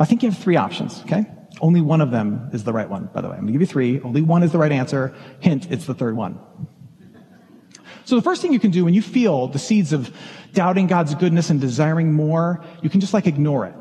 I 0.00 0.06
think 0.06 0.22
you 0.22 0.30
have 0.30 0.38
three 0.38 0.56
options, 0.56 1.02
okay? 1.02 1.26
Only 1.60 1.82
one 1.82 2.00
of 2.00 2.10
them 2.10 2.48
is 2.52 2.64
the 2.64 2.72
right 2.72 2.88
one, 2.88 3.10
by 3.12 3.20
the 3.20 3.28
way. 3.28 3.36
I'm 3.36 3.46
to 3.46 3.52
give 3.52 3.60
you 3.60 3.66
three. 3.66 4.00
Only 4.00 4.22
one 4.22 4.42
is 4.42 4.50
the 4.50 4.58
right 4.58 4.72
answer. 4.72 5.14
Hint, 5.40 5.70
it's 5.70 5.84
the 5.84 5.94
third 5.94 6.16
one. 6.16 6.38
So 8.06 8.16
the 8.16 8.22
first 8.22 8.40
thing 8.40 8.52
you 8.52 8.58
can 8.58 8.70
do 8.70 8.84
when 8.84 8.94
you 8.94 9.02
feel 9.02 9.46
the 9.46 9.58
seeds 9.58 9.92
of 9.92 10.12
doubting 10.52 10.86
God's 10.86 11.14
goodness 11.14 11.50
and 11.50 11.60
desiring 11.60 12.12
more, 12.12 12.64
you 12.82 12.88
can 12.88 13.00
just 13.00 13.12
like 13.12 13.26
ignore 13.26 13.66
it. 13.66 13.74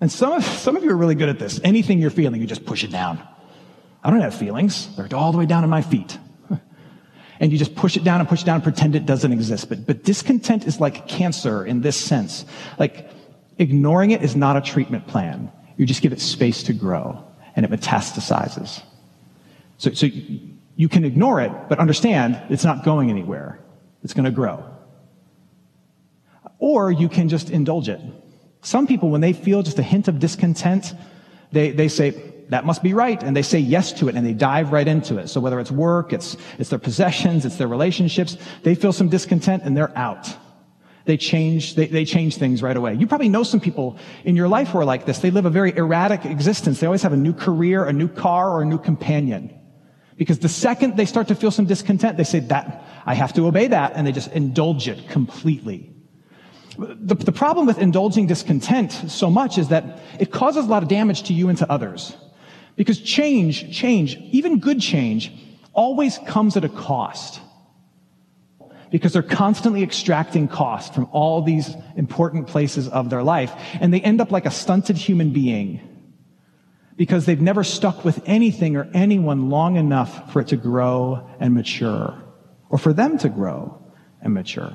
And 0.00 0.10
some 0.10 0.34
of, 0.34 0.44
some 0.44 0.76
of 0.76 0.84
you 0.84 0.90
are 0.90 0.96
really 0.96 1.16
good 1.16 1.28
at 1.28 1.38
this. 1.38 1.60
Anything 1.64 2.00
you're 2.00 2.10
feeling, 2.10 2.40
you 2.40 2.46
just 2.46 2.64
push 2.64 2.84
it 2.84 2.92
down. 2.92 3.20
I 4.04 4.10
don't 4.10 4.20
have 4.20 4.34
feelings. 4.34 4.94
They're 4.94 5.08
all 5.18 5.32
the 5.32 5.38
way 5.38 5.46
down 5.46 5.64
in 5.64 5.70
my 5.70 5.82
feet 5.82 6.16
and 7.40 7.50
you 7.50 7.58
just 7.58 7.74
push 7.74 7.96
it 7.96 8.04
down 8.04 8.20
and 8.20 8.28
push 8.28 8.42
it 8.42 8.46
down 8.46 8.56
and 8.56 8.62
pretend 8.62 8.94
it 8.94 9.04
doesn't 9.04 9.32
exist. 9.32 9.68
But, 9.68 9.84
but 9.84 10.04
discontent 10.04 10.64
is 10.64 10.78
like 10.78 11.08
cancer 11.08 11.66
in 11.66 11.80
this 11.80 11.96
sense. 11.96 12.44
Like 12.78 13.10
ignoring 13.58 14.10
it 14.10 14.22
is 14.22 14.36
not 14.36 14.56
a 14.56 14.60
treatment 14.60 15.06
plan. 15.06 15.50
You 15.76 15.86
just 15.86 16.02
give 16.02 16.12
it 16.12 16.20
space 16.20 16.62
to 16.64 16.72
grow 16.72 17.24
and 17.54 17.64
it 17.64 17.70
metastasizes. 17.70 18.82
So, 19.78 19.92
so 19.92 20.06
you 20.76 20.88
can 20.88 21.04
ignore 21.04 21.40
it, 21.40 21.52
but 21.68 21.78
understand 21.78 22.40
it's 22.50 22.64
not 22.64 22.84
going 22.84 23.10
anywhere. 23.10 23.58
It's 24.02 24.14
going 24.14 24.24
to 24.24 24.30
grow. 24.30 24.64
Or 26.58 26.90
you 26.90 27.08
can 27.08 27.28
just 27.28 27.50
indulge 27.50 27.88
it. 27.88 28.00
Some 28.62 28.86
people, 28.86 29.10
when 29.10 29.20
they 29.20 29.32
feel 29.32 29.62
just 29.62 29.78
a 29.78 29.82
hint 29.82 30.08
of 30.08 30.18
discontent, 30.18 30.94
they, 31.52 31.70
they 31.70 31.88
say, 31.88 32.32
that 32.48 32.64
must 32.64 32.82
be 32.82 32.94
right. 32.94 33.22
And 33.22 33.36
they 33.36 33.42
say 33.42 33.58
yes 33.58 33.92
to 33.94 34.08
it 34.08 34.14
and 34.14 34.24
they 34.24 34.32
dive 34.32 34.72
right 34.72 34.86
into 34.86 35.18
it. 35.18 35.28
So 35.28 35.40
whether 35.40 35.58
it's 35.60 35.70
work, 35.70 36.12
it's, 36.12 36.36
it's 36.58 36.70
their 36.70 36.78
possessions, 36.78 37.44
it's 37.44 37.56
their 37.56 37.68
relationships, 37.68 38.36
they 38.62 38.74
feel 38.74 38.92
some 38.92 39.08
discontent 39.08 39.64
and 39.64 39.76
they're 39.76 39.96
out. 39.96 40.28
They 41.06 41.16
change, 41.16 41.76
they, 41.76 41.86
they 41.86 42.04
change 42.04 42.36
things 42.36 42.62
right 42.62 42.76
away. 42.76 42.94
You 42.94 43.06
probably 43.06 43.28
know 43.28 43.44
some 43.44 43.60
people 43.60 43.96
in 44.24 44.34
your 44.34 44.48
life 44.48 44.68
who 44.68 44.78
are 44.78 44.84
like 44.84 45.06
this. 45.06 45.20
They 45.20 45.30
live 45.30 45.46
a 45.46 45.50
very 45.50 45.74
erratic 45.76 46.24
existence. 46.24 46.80
They 46.80 46.86
always 46.86 47.02
have 47.02 47.12
a 47.12 47.16
new 47.16 47.32
career, 47.32 47.84
a 47.84 47.92
new 47.92 48.08
car, 48.08 48.50
or 48.50 48.62
a 48.62 48.64
new 48.64 48.78
companion. 48.78 49.56
Because 50.16 50.40
the 50.40 50.48
second 50.48 50.96
they 50.96 51.06
start 51.06 51.28
to 51.28 51.36
feel 51.36 51.52
some 51.52 51.66
discontent, 51.66 52.16
they 52.16 52.24
say 52.24 52.40
that, 52.40 52.84
I 53.06 53.14
have 53.14 53.32
to 53.34 53.46
obey 53.46 53.68
that, 53.68 53.92
and 53.94 54.04
they 54.04 54.12
just 54.12 54.32
indulge 54.32 54.88
it 54.88 55.08
completely. 55.08 55.92
The, 56.76 57.14
the 57.14 57.32
problem 57.32 57.66
with 57.66 57.78
indulging 57.78 58.26
discontent 58.26 58.92
so 58.92 59.30
much 59.30 59.58
is 59.58 59.68
that 59.68 60.00
it 60.18 60.32
causes 60.32 60.64
a 60.64 60.68
lot 60.68 60.82
of 60.82 60.88
damage 60.88 61.22
to 61.24 61.32
you 61.32 61.48
and 61.48 61.56
to 61.58 61.70
others. 61.70 62.16
Because 62.74 63.00
change, 63.00 63.74
change, 63.74 64.16
even 64.32 64.58
good 64.58 64.80
change, 64.80 65.32
always 65.72 66.18
comes 66.26 66.56
at 66.56 66.64
a 66.64 66.68
cost. 66.68 67.40
Because 68.90 69.12
they're 69.12 69.22
constantly 69.22 69.82
extracting 69.82 70.48
cost 70.48 70.94
from 70.94 71.08
all 71.12 71.42
these 71.42 71.74
important 71.96 72.46
places 72.46 72.88
of 72.88 73.10
their 73.10 73.22
life. 73.22 73.52
And 73.80 73.92
they 73.92 74.00
end 74.00 74.20
up 74.20 74.30
like 74.30 74.46
a 74.46 74.50
stunted 74.50 74.96
human 74.96 75.32
being. 75.32 75.80
Because 76.96 77.26
they've 77.26 77.40
never 77.40 77.64
stuck 77.64 78.04
with 78.04 78.22
anything 78.26 78.76
or 78.76 78.88
anyone 78.94 79.50
long 79.50 79.76
enough 79.76 80.32
for 80.32 80.40
it 80.40 80.48
to 80.48 80.56
grow 80.56 81.28
and 81.40 81.52
mature. 81.52 82.22
Or 82.70 82.78
for 82.78 82.92
them 82.92 83.18
to 83.18 83.28
grow 83.28 83.82
and 84.20 84.32
mature. 84.32 84.72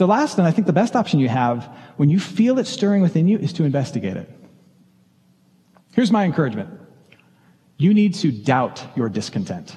The 0.00 0.06
last 0.06 0.38
and 0.38 0.46
I 0.46 0.50
think 0.50 0.66
the 0.66 0.72
best 0.72 0.96
option 0.96 1.20
you 1.20 1.28
have 1.28 1.64
when 1.98 2.08
you 2.08 2.18
feel 2.18 2.58
it 2.58 2.66
stirring 2.66 3.02
within 3.02 3.28
you 3.28 3.36
is 3.36 3.52
to 3.54 3.64
investigate 3.64 4.16
it. 4.16 4.30
Here's 5.92 6.10
my 6.10 6.24
encouragement 6.24 6.70
you 7.76 7.92
need 7.94 8.14
to 8.14 8.32
doubt 8.32 8.82
your 8.96 9.08
discontent. 9.08 9.76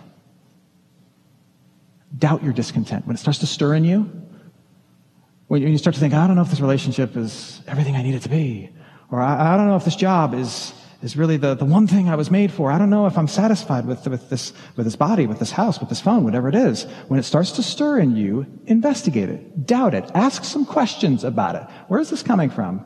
Doubt 2.17 2.43
your 2.43 2.54
discontent. 2.54 3.08
When 3.08 3.15
it 3.15 3.19
starts 3.19 3.39
to 3.39 3.47
stir 3.47 3.76
in 3.76 3.84
you, 3.84 4.10
when 5.47 5.62
you 5.62 5.78
start 5.78 5.93
to 5.95 5.99
think, 5.99 6.13
I 6.13 6.26
don't 6.28 6.36
know 6.36 6.41
if 6.41 6.49
this 6.49 6.62
relationship 6.62 7.15
is 7.15 7.62
everything 7.67 7.95
I 7.95 8.02
need 8.02 8.15
it 8.15 8.21
to 8.23 8.30
be, 8.30 8.69
or 9.12 9.19
I, 9.19 9.54
I 9.54 9.58
don't 9.58 9.67
know 9.67 9.76
if 9.76 9.86
this 9.86 9.95
job 9.95 10.34
is, 10.34 10.73
is 11.02 11.15
really 11.17 11.38
the, 11.38 11.54
the 11.54 11.65
one 11.65 11.86
thing 11.86 12.10
I 12.10 12.15
was 12.15 12.32
made 12.32 12.52
for. 12.52 12.71
I 12.71 12.78
don't 12.78 12.89
know 12.89 13.06
if 13.08 13.17
I'm 13.17 13.28
satisfied 13.28 13.86
with, 13.86 14.08
with, 14.08 14.30
this, 14.30 14.54
with 14.76 14.86
this 14.86 14.95
body, 14.95 15.28
with 15.28 15.39
this 15.39 15.52
house, 15.52 15.80
with 15.80 15.89
this 15.89 16.02
phone, 16.02 16.23
whatever 16.23 16.49
it 16.49 16.56
is. 16.56 16.84
When 17.08 17.19
it 17.19 17.23
starts 17.23 17.52
to 17.54 17.63
stir 17.63 17.99
in 17.99 18.15
you, 18.15 18.45
investigate 18.65 19.30
it, 19.30 19.65
doubt 19.65 19.93
it, 19.93 20.10
ask 20.15 20.43
some 20.43 20.65
questions 20.65 21.23
about 21.23 21.56
it. 21.56 21.63
Where 21.88 21.99
is 21.99 22.10
this 22.10 22.23
coming 22.23 22.49
from? 22.49 22.86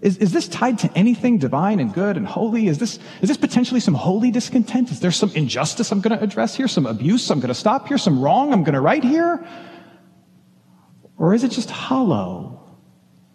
Is, 0.00 0.16
is 0.18 0.32
this 0.32 0.46
tied 0.46 0.78
to 0.80 0.92
anything 0.96 1.38
divine 1.38 1.80
and 1.80 1.92
good 1.92 2.16
and 2.16 2.26
holy? 2.26 2.68
Is 2.68 2.78
this, 2.78 3.00
is 3.20 3.28
this 3.28 3.36
potentially 3.36 3.80
some 3.80 3.94
holy 3.94 4.30
discontent? 4.30 4.92
Is 4.92 5.00
there 5.00 5.10
some 5.10 5.32
injustice 5.32 5.90
I'm 5.90 6.00
going 6.00 6.16
to 6.16 6.22
address 6.22 6.54
here? 6.54 6.68
Some 6.68 6.86
abuse 6.86 7.28
I'm 7.30 7.40
going 7.40 7.48
to 7.48 7.54
stop 7.54 7.88
here? 7.88 7.98
Some 7.98 8.20
wrong 8.20 8.52
I'm 8.52 8.62
going 8.62 8.74
to 8.74 8.80
right 8.80 9.02
here? 9.02 9.44
Or 11.16 11.34
is 11.34 11.42
it 11.42 11.50
just 11.50 11.68
hollow 11.68 12.62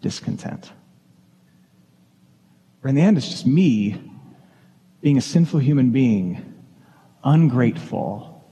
discontent? 0.00 0.72
Or 2.82 2.88
in 2.88 2.94
the 2.94 3.02
end, 3.02 3.18
it's 3.18 3.28
just 3.28 3.46
me 3.46 4.00
being 5.02 5.18
a 5.18 5.22
sinful 5.22 5.60
human 5.60 5.90
being, 5.90 6.54
ungrateful 7.22 8.42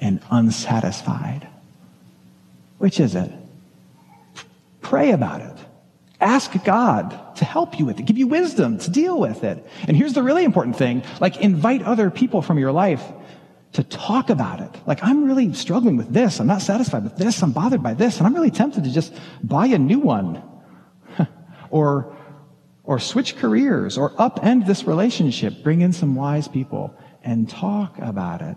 and 0.00 0.20
unsatisfied. 0.30 1.46
Which 2.78 2.98
is 2.98 3.14
it? 3.14 3.30
Pray 4.80 5.12
about 5.12 5.40
it. 5.40 5.56
Ask 6.20 6.52
God 6.64 7.29
to 7.40 7.46
help 7.46 7.78
you 7.78 7.86
with 7.86 7.98
it, 7.98 8.04
give 8.04 8.18
you 8.18 8.26
wisdom 8.26 8.76
to 8.78 8.90
deal 8.90 9.18
with 9.18 9.44
it. 9.44 9.66
And 9.88 9.96
here's 9.96 10.12
the 10.12 10.22
really 10.22 10.44
important 10.44 10.76
thing 10.76 11.02
like, 11.20 11.38
invite 11.38 11.82
other 11.82 12.10
people 12.10 12.42
from 12.42 12.58
your 12.58 12.70
life 12.70 13.02
to 13.72 13.82
talk 13.82 14.28
about 14.28 14.60
it. 14.60 14.70
Like, 14.86 15.02
I'm 15.02 15.24
really 15.24 15.54
struggling 15.54 15.96
with 15.96 16.12
this. 16.12 16.38
I'm 16.38 16.46
not 16.46 16.60
satisfied 16.60 17.02
with 17.02 17.16
this. 17.16 17.42
I'm 17.42 17.52
bothered 17.52 17.82
by 17.82 17.94
this. 17.94 18.18
And 18.18 18.26
I'm 18.26 18.34
really 18.34 18.50
tempted 18.50 18.84
to 18.84 18.90
just 18.90 19.14
buy 19.42 19.66
a 19.66 19.78
new 19.78 20.00
one 20.00 20.42
or, 21.70 22.14
or 22.84 22.98
switch 22.98 23.36
careers 23.36 23.96
or 23.96 24.10
upend 24.16 24.66
this 24.66 24.84
relationship, 24.84 25.62
bring 25.62 25.80
in 25.80 25.94
some 25.94 26.14
wise 26.14 26.46
people 26.46 26.94
and 27.22 27.48
talk 27.48 27.98
about 27.98 28.42
it. 28.42 28.56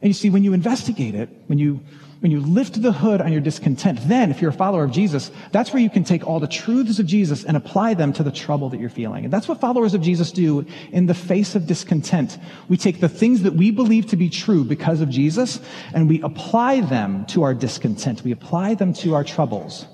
And 0.00 0.08
you 0.08 0.14
see, 0.14 0.30
when 0.30 0.44
you 0.44 0.52
investigate 0.52 1.14
it, 1.14 1.28
when 1.46 1.58
you 1.58 1.80
when 2.20 2.32
you 2.32 2.40
lift 2.40 2.82
the 2.82 2.90
hood 2.90 3.20
on 3.20 3.30
your 3.30 3.40
discontent, 3.40 4.00
then 4.08 4.30
if 4.30 4.40
you're 4.40 4.50
a 4.50 4.54
follower 4.54 4.82
of 4.82 4.90
Jesus, 4.90 5.30
that's 5.52 5.72
where 5.72 5.80
you 5.80 5.88
can 5.88 6.02
take 6.02 6.26
all 6.26 6.40
the 6.40 6.48
truths 6.48 6.98
of 6.98 7.06
Jesus 7.06 7.44
and 7.44 7.56
apply 7.56 7.94
them 7.94 8.12
to 8.14 8.24
the 8.24 8.32
trouble 8.32 8.68
that 8.70 8.80
you're 8.80 8.90
feeling. 8.90 9.24
And 9.24 9.32
that's 9.32 9.46
what 9.46 9.60
followers 9.60 9.94
of 9.94 10.00
Jesus 10.00 10.32
do 10.32 10.66
in 10.90 11.06
the 11.06 11.14
face 11.14 11.54
of 11.54 11.66
discontent. 11.66 12.36
We 12.68 12.76
take 12.76 12.98
the 13.00 13.08
things 13.08 13.42
that 13.42 13.54
we 13.54 13.70
believe 13.70 14.06
to 14.06 14.16
be 14.16 14.30
true 14.30 14.64
because 14.64 15.00
of 15.00 15.08
Jesus 15.08 15.60
and 15.94 16.08
we 16.08 16.20
apply 16.22 16.80
them 16.80 17.24
to 17.26 17.44
our 17.44 17.54
discontent. 17.54 18.24
We 18.24 18.32
apply 18.32 18.74
them 18.74 18.94
to 18.94 19.14
our 19.14 19.22
troubles. 19.22 19.86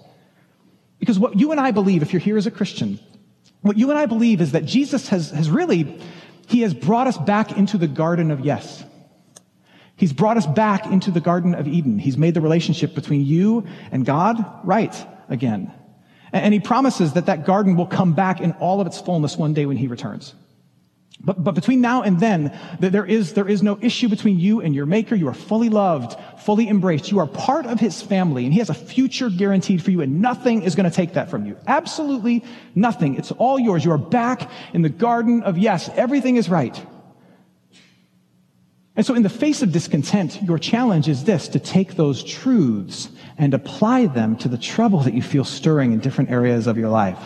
Because 0.98 1.18
what 1.18 1.38
you 1.38 1.50
and 1.50 1.60
I 1.60 1.72
believe, 1.72 2.02
if 2.02 2.14
you're 2.14 2.20
here 2.20 2.38
as 2.38 2.46
a 2.46 2.50
Christian, 2.50 2.98
what 3.60 3.76
you 3.76 3.90
and 3.90 3.98
I 3.98 4.06
believe 4.06 4.40
is 4.40 4.52
that 4.52 4.64
Jesus 4.64 5.08
has, 5.08 5.30
has 5.30 5.50
really, 5.50 6.00
he 6.46 6.62
has 6.62 6.72
brought 6.72 7.06
us 7.06 7.18
back 7.18 7.52
into 7.52 7.76
the 7.76 7.86
garden 7.86 8.30
of 8.30 8.40
yes. 8.40 8.82
He's 10.04 10.12
brought 10.12 10.36
us 10.36 10.46
back 10.46 10.84
into 10.84 11.10
the 11.10 11.22
Garden 11.22 11.54
of 11.54 11.66
Eden. 11.66 11.98
He's 11.98 12.18
made 12.18 12.34
the 12.34 12.42
relationship 12.42 12.94
between 12.94 13.24
you 13.24 13.66
and 13.90 14.04
God 14.04 14.44
right 14.62 14.94
again. 15.30 15.72
And 16.30 16.52
he 16.52 16.60
promises 16.60 17.14
that 17.14 17.24
that 17.24 17.46
garden 17.46 17.74
will 17.74 17.86
come 17.86 18.12
back 18.12 18.42
in 18.42 18.52
all 18.60 18.82
of 18.82 18.86
its 18.86 19.00
fullness 19.00 19.38
one 19.38 19.54
day 19.54 19.64
when 19.64 19.78
he 19.78 19.86
returns. 19.86 20.34
But, 21.22 21.42
but 21.42 21.54
between 21.54 21.80
now 21.80 22.02
and 22.02 22.20
then, 22.20 22.54
there 22.80 23.06
is, 23.06 23.32
there 23.32 23.48
is 23.48 23.62
no 23.62 23.78
issue 23.80 24.10
between 24.10 24.38
you 24.38 24.60
and 24.60 24.74
your 24.74 24.84
maker. 24.84 25.14
You 25.14 25.28
are 25.28 25.32
fully 25.32 25.70
loved, 25.70 26.18
fully 26.40 26.68
embraced. 26.68 27.10
You 27.10 27.20
are 27.20 27.26
part 27.26 27.64
of 27.64 27.80
his 27.80 28.02
family 28.02 28.44
and 28.44 28.52
he 28.52 28.58
has 28.58 28.68
a 28.68 28.74
future 28.74 29.30
guaranteed 29.30 29.82
for 29.82 29.90
you 29.90 30.02
and 30.02 30.20
nothing 30.20 30.64
is 30.64 30.74
going 30.74 30.90
to 30.90 30.94
take 30.94 31.14
that 31.14 31.30
from 31.30 31.46
you. 31.46 31.56
Absolutely 31.66 32.44
nothing. 32.74 33.14
It's 33.14 33.32
all 33.32 33.58
yours. 33.58 33.86
You 33.86 33.92
are 33.92 33.96
back 33.96 34.50
in 34.74 34.82
the 34.82 34.90
garden 34.90 35.44
of 35.44 35.56
yes, 35.56 35.88
everything 35.94 36.36
is 36.36 36.50
right. 36.50 36.78
And 38.96 39.04
so 39.04 39.14
in 39.14 39.22
the 39.22 39.28
face 39.28 39.62
of 39.62 39.72
discontent, 39.72 40.40
your 40.42 40.58
challenge 40.58 41.08
is 41.08 41.24
this, 41.24 41.48
to 41.48 41.58
take 41.58 41.96
those 41.96 42.22
truths 42.22 43.08
and 43.36 43.52
apply 43.52 44.06
them 44.06 44.36
to 44.36 44.48
the 44.48 44.58
trouble 44.58 45.00
that 45.00 45.14
you 45.14 45.22
feel 45.22 45.44
stirring 45.44 45.92
in 45.92 45.98
different 45.98 46.30
areas 46.30 46.66
of 46.66 46.78
your 46.78 46.90
life. 46.90 47.18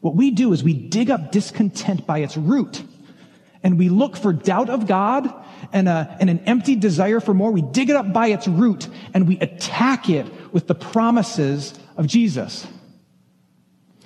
What 0.00 0.16
we 0.16 0.30
do 0.30 0.52
is 0.54 0.64
we 0.64 0.72
dig 0.72 1.10
up 1.10 1.30
discontent 1.30 2.06
by 2.06 2.20
its 2.20 2.36
root 2.36 2.82
and 3.62 3.78
we 3.78 3.90
look 3.90 4.16
for 4.16 4.32
doubt 4.32 4.70
of 4.70 4.86
God 4.86 5.30
and, 5.72 5.86
a, 5.86 6.16
and 6.18 6.30
an 6.30 6.38
empty 6.46 6.76
desire 6.76 7.20
for 7.20 7.34
more. 7.34 7.50
We 7.50 7.60
dig 7.60 7.90
it 7.90 7.96
up 7.96 8.10
by 8.10 8.28
its 8.28 8.48
root 8.48 8.88
and 9.12 9.28
we 9.28 9.38
attack 9.38 10.08
it 10.08 10.26
with 10.54 10.66
the 10.66 10.74
promises 10.74 11.74
of 11.98 12.06
Jesus. 12.06 12.66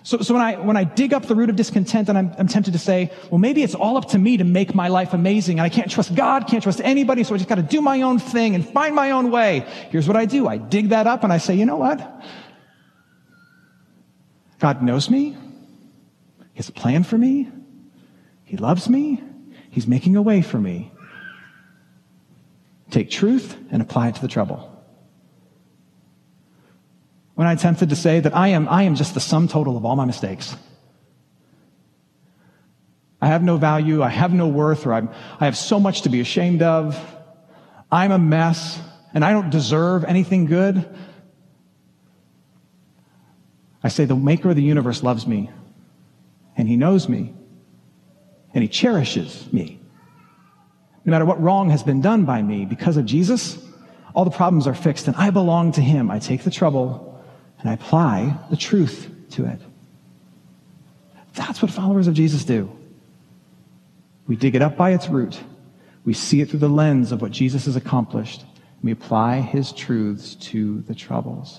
So, 0.07 0.19
so 0.19 0.35
when 0.35 0.43
I, 0.43 0.57
when 0.57 0.77
I 0.77 0.85
dig 0.85 1.15
up 1.15 1.25
the 1.25 1.35
root 1.35 1.49
of 1.49 1.57
discontent 1.57 2.11
and 2.11 2.19
I'm, 2.19 2.35
I'm 2.39 2.47
tempted 2.47 2.73
to 2.75 2.79
say, 2.79 3.11
well, 3.31 3.39
maybe 3.39 3.63
it's 3.63 3.75
all 3.75 3.97
up 3.97 4.11
to 4.11 4.19
me 4.19 4.37
to 4.37 4.45
make 4.45 4.75
my 4.75 4.89
life 4.89 5.15
amazing 5.15 5.59
and 5.59 5.65
I 5.65 5.71
can't 5.71 5.91
trust 5.91 6.15
God, 6.15 6.47
can't 6.47 6.63
trust 6.63 6.83
anybody, 6.85 7.25
so 7.25 7.35
I 7.35 7.39
just 7.39 7.49
got 7.49 7.55
to 7.55 7.63
do 7.63 7.81
my 7.81 8.03
own 8.03 8.19
thing 8.19 8.55
and 8.55 8.69
find 8.69 8.95
my 8.95 9.13
own 9.13 9.31
way. 9.31 9.61
Here's 9.91 10.07
what 10.07 10.19
I 10.19 10.27
do. 10.27 10.47
I 10.47 10.59
dig 10.59 10.91
that 10.91 11.07
up 11.07 11.25
and 11.25 11.33
I 11.33 11.39
say, 11.39 11.55
you 11.55 11.65
know 11.65 11.79
what? 11.79 12.23
God 14.59 14.83
knows 14.83 15.09
me. 15.09 15.31
He 15.31 16.57
has 16.57 16.69
a 16.69 16.73
plan 16.73 17.03
for 17.03 17.17
me. 17.17 17.51
He 18.45 18.59
loves 18.59 18.91
me. 18.91 19.23
He's 19.71 19.87
making 19.87 20.17
a 20.17 20.23
way 20.23 20.43
for 20.43 20.59
me. 20.59 20.93
Take 22.91 23.09
truth 23.09 23.57
and 23.71 23.81
apply 23.81 24.09
it 24.09 24.17
to 24.17 24.21
the 24.21 24.29
trouble. 24.29 24.71
When 27.35 27.47
I 27.47 27.53
attempted 27.53 27.91
to 27.91 27.97
say 27.97 28.21
that 28.21 28.35
I 28.35 28.49
am, 28.49 28.69
I 28.69 28.85
am 28.85 28.95
just 28.95 29.15
the 29.15 29.21
sum 29.21 29.49
total 29.49 29.77
of 29.77 29.85
all 29.85 29.97
my 29.97 30.05
mistakes. 30.05 30.57
I 33.21 33.29
have 33.29 33.43
no 33.43 33.57
value, 33.57 34.03
I 34.03 34.11
have 34.11 34.33
no 34.33 34.49
worth, 34.49 34.87
or 34.87 34.93
I'm, 34.93 35.09
I 35.41 35.47
have 35.47 35.57
so 35.57 35.81
much 35.81 36.03
to 36.03 36.11
be 36.11 36.21
ashamed 36.21 36.63
of. 36.63 36.99
I'm 37.91 38.13
a 38.13 38.19
mess, 38.19 38.79
and 39.15 39.25
I 39.25 39.33
don't 39.33 39.51
deserve 39.51 40.05
anything 40.05 40.47
good. 40.47 40.89
I 43.83 43.89
say, 43.89 44.05
the 44.05 44.17
maker 44.17 44.51
of 44.51 44.57
the 44.57 44.63
universe 44.63 45.03
loves 45.03 45.27
me 45.27 45.51
and 46.57 46.69
he 46.69 46.77
knows 46.77 47.09
me, 47.09 47.35
and 48.53 48.63
he 48.63 48.69
cherishes 48.69 49.53
me. 49.53 49.81
No 51.05 51.11
matter 51.11 51.25
what 51.25 51.43
wrong 51.43 51.71
has 51.71 51.83
been 51.83 52.01
done 52.01 52.25
by 52.25 52.41
me, 52.43 52.65
because 52.65 52.97
of 52.97 53.05
Jesus, 53.05 53.59
all 54.15 54.25
the 54.25 54.31
problems 54.31 54.67
are 54.67 54.75
fixed, 54.75 55.09
and 55.09 55.17
I 55.17 55.31
belong 55.31 55.73
to 55.73 55.81
him. 55.81 56.11
I 56.11 56.19
take 56.19 56.45
the 56.45 56.51
trouble 56.51 57.14
and 57.65 57.71
I 57.71 57.75
apply 57.75 58.39
the 58.51 58.57
truth 58.57 59.11
to 59.31 59.47
it. 59.47 59.59
That's 61.33 61.63
what 61.63 61.71
followers 61.71 62.07
of 62.07 62.15
Jesus 62.15 62.45
do. 62.45 62.71
We 64.27 64.37
dig 64.37 64.55
it 64.55 64.63
up 64.63 64.77
by 64.77 64.91
its 64.91 65.09
root. 65.09 65.41
We 66.05 66.13
see 66.13 66.43
it 66.43 66.51
through 66.51 66.61
the 66.61 66.69
lens 66.69 67.11
of 67.11 67.23
what 67.23 67.33
Jesus 67.33 67.65
has 67.65 67.75
accomplished. 67.75 68.43
And 68.43 68.83
we 68.83 68.93
apply 68.93 69.41
his 69.41 69.73
truths 69.73 70.35
to 70.37 70.83
the 70.83 70.95
troubles. 70.95 71.59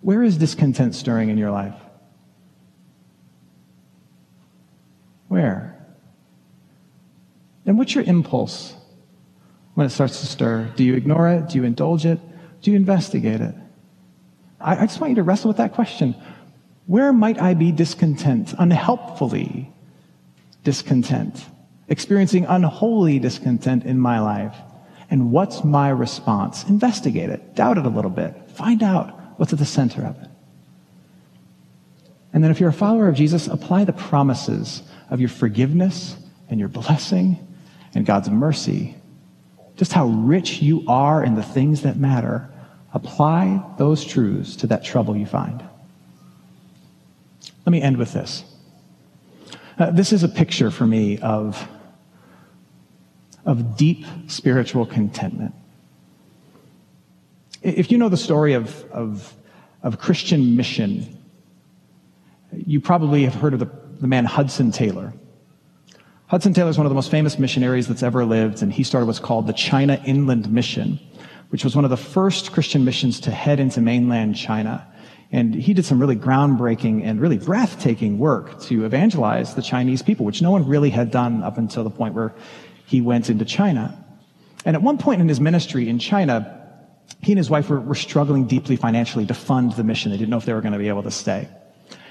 Where 0.00 0.22
is 0.22 0.36
discontent 0.36 0.96
stirring 0.96 1.30
in 1.30 1.38
your 1.38 1.52
life? 1.52 1.74
Where? 5.28 5.86
And 7.64 7.78
what's 7.78 7.94
your 7.94 8.04
impulse 8.04 8.75
when 9.76 9.86
it 9.86 9.90
starts 9.90 10.18
to 10.20 10.26
stir? 10.26 10.68
Do 10.74 10.82
you 10.82 10.94
ignore 10.94 11.28
it? 11.28 11.50
Do 11.50 11.58
you 11.58 11.62
indulge 11.62 12.04
it? 12.04 12.18
Do 12.62 12.72
you 12.72 12.76
investigate 12.76 13.40
it? 13.40 13.54
I, 14.60 14.78
I 14.78 14.86
just 14.86 15.00
want 15.00 15.12
you 15.12 15.16
to 15.16 15.22
wrestle 15.22 15.46
with 15.46 15.58
that 15.58 15.72
question. 15.72 16.16
Where 16.86 17.12
might 17.12 17.40
I 17.40 17.54
be 17.54 17.70
discontent, 17.70 18.54
unhelpfully 18.58 19.72
discontent, 20.64 21.46
experiencing 21.86 22.44
unholy 22.46 23.20
discontent 23.20 23.84
in 23.84 24.00
my 24.00 24.18
life? 24.18 24.56
And 25.08 25.30
what's 25.30 25.62
my 25.62 25.90
response? 25.90 26.64
Investigate 26.64 27.30
it. 27.30 27.54
Doubt 27.54 27.78
it 27.78 27.86
a 27.86 27.88
little 27.88 28.10
bit. 28.10 28.50
Find 28.50 28.82
out 28.82 29.16
What's 29.36 29.52
at 29.52 29.58
the 29.58 29.66
center 29.66 30.04
of 30.04 30.20
it? 30.22 30.28
And 32.32 32.42
then 32.42 32.50
if 32.50 32.60
you're 32.60 32.70
a 32.70 32.74
follower 32.74 33.08
of 33.08 33.14
Jesus, 33.14 33.46
apply 33.46 33.84
the 33.84 33.92
promises 33.92 34.82
of 35.10 35.20
your 35.20 35.28
forgiveness 35.28 36.16
and 36.48 36.58
your 36.58 36.68
blessing 36.68 37.46
and 37.94 38.04
God's 38.04 38.28
mercy. 38.28 38.94
Just 39.76 39.92
how 39.92 40.06
rich 40.06 40.62
you 40.62 40.84
are 40.88 41.22
in 41.22 41.34
the 41.34 41.42
things 41.42 41.82
that 41.82 41.96
matter. 41.96 42.48
Apply 42.92 43.62
those 43.78 44.04
truths 44.04 44.56
to 44.56 44.66
that 44.68 44.82
trouble 44.82 45.16
you 45.16 45.26
find. 45.26 45.62
Let 47.66 47.72
me 47.72 47.82
end 47.82 47.98
with 47.98 48.12
this. 48.12 48.44
Uh, 49.78 49.90
this 49.90 50.12
is 50.12 50.22
a 50.22 50.28
picture 50.28 50.70
for 50.70 50.86
me 50.86 51.18
of, 51.18 51.68
of 53.44 53.76
deep 53.76 54.06
spiritual 54.28 54.86
contentment. 54.86 55.54
If 57.62 57.90
you 57.90 57.98
know 57.98 58.08
the 58.08 58.16
story 58.16 58.54
of, 58.54 58.84
of, 58.90 59.34
of 59.82 59.98
Christian 59.98 60.56
mission, 60.56 61.18
you 62.52 62.80
probably 62.80 63.24
have 63.24 63.34
heard 63.34 63.52
of 63.52 63.58
the, 63.58 63.70
the 64.00 64.06
man 64.06 64.24
Hudson 64.24 64.70
Taylor. 64.70 65.12
Hudson 66.28 66.52
Taylor 66.52 66.70
is 66.70 66.76
one 66.76 66.86
of 66.86 66.90
the 66.90 66.96
most 66.96 67.12
famous 67.12 67.38
missionaries 67.38 67.86
that's 67.86 68.02
ever 68.02 68.24
lived, 68.24 68.60
and 68.60 68.72
he 68.72 68.82
started 68.82 69.06
what's 69.06 69.20
called 69.20 69.46
the 69.46 69.52
China 69.52 70.02
Inland 70.04 70.50
Mission, 70.50 70.98
which 71.50 71.62
was 71.62 71.76
one 71.76 71.84
of 71.84 71.90
the 71.90 71.96
first 71.96 72.50
Christian 72.50 72.84
missions 72.84 73.20
to 73.20 73.30
head 73.30 73.60
into 73.60 73.80
mainland 73.80 74.36
China. 74.36 74.84
And 75.30 75.54
he 75.54 75.72
did 75.72 75.84
some 75.84 76.00
really 76.00 76.16
groundbreaking 76.16 77.04
and 77.04 77.20
really 77.20 77.38
breathtaking 77.38 78.18
work 78.18 78.60
to 78.62 78.84
evangelize 78.84 79.54
the 79.54 79.62
Chinese 79.62 80.02
people, 80.02 80.26
which 80.26 80.42
no 80.42 80.50
one 80.50 80.66
really 80.66 80.90
had 80.90 81.12
done 81.12 81.44
up 81.44 81.58
until 81.58 81.84
the 81.84 81.90
point 81.90 82.14
where 82.14 82.34
he 82.86 83.00
went 83.00 83.30
into 83.30 83.44
China. 83.44 83.96
And 84.64 84.74
at 84.74 84.82
one 84.82 84.98
point 84.98 85.20
in 85.20 85.28
his 85.28 85.40
ministry 85.40 85.88
in 85.88 86.00
China, 86.00 86.60
he 87.22 87.32
and 87.32 87.38
his 87.38 87.50
wife 87.50 87.70
were, 87.70 87.80
were 87.80 87.94
struggling 87.94 88.48
deeply 88.48 88.74
financially 88.74 89.26
to 89.26 89.34
fund 89.34 89.72
the 89.74 89.84
mission. 89.84 90.10
They 90.10 90.18
didn't 90.18 90.30
know 90.30 90.38
if 90.38 90.44
they 90.44 90.54
were 90.54 90.60
going 90.60 90.72
to 90.72 90.78
be 90.80 90.88
able 90.88 91.04
to 91.04 91.10
stay. 91.12 91.48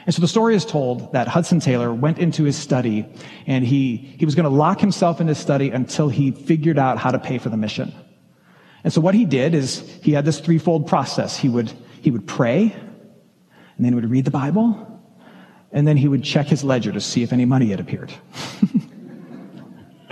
And 0.05 0.13
so 0.13 0.21
the 0.21 0.27
story 0.27 0.55
is 0.55 0.65
told 0.65 1.13
that 1.13 1.27
Hudson 1.27 1.59
Taylor 1.59 1.91
went 1.91 2.19
into 2.19 2.43
his 2.43 2.55
study 2.55 3.07
and 3.47 3.65
he, 3.65 3.97
he 3.97 4.25
was 4.25 4.35
going 4.35 4.43
to 4.43 4.55
lock 4.55 4.79
himself 4.79 5.19
in 5.19 5.27
his 5.27 5.39
study 5.39 5.71
until 5.71 6.09
he 6.09 6.31
figured 6.31 6.77
out 6.77 6.99
how 6.99 7.09
to 7.09 7.17
pay 7.17 7.39
for 7.39 7.49
the 7.49 7.57
mission. 7.57 7.91
And 8.83 8.93
so 8.93 9.01
what 9.01 9.15
he 9.15 9.25
did 9.25 9.55
is 9.55 9.79
he 10.03 10.11
had 10.11 10.25
this 10.25 10.39
threefold 10.39 10.87
process. 10.87 11.35
He 11.35 11.49
would, 11.49 11.71
he 12.01 12.11
would 12.11 12.27
pray 12.27 12.71
and 13.77 13.85
then 13.85 13.93
he 13.93 13.95
would 13.95 14.11
read 14.11 14.25
the 14.25 14.31
Bible 14.31 15.01
and 15.71 15.87
then 15.87 15.97
he 15.97 16.07
would 16.07 16.23
check 16.23 16.45
his 16.45 16.63
ledger 16.63 16.91
to 16.91 17.01
see 17.01 17.23
if 17.23 17.33
any 17.33 17.45
money 17.45 17.69
had 17.69 17.79
appeared. 17.79 18.13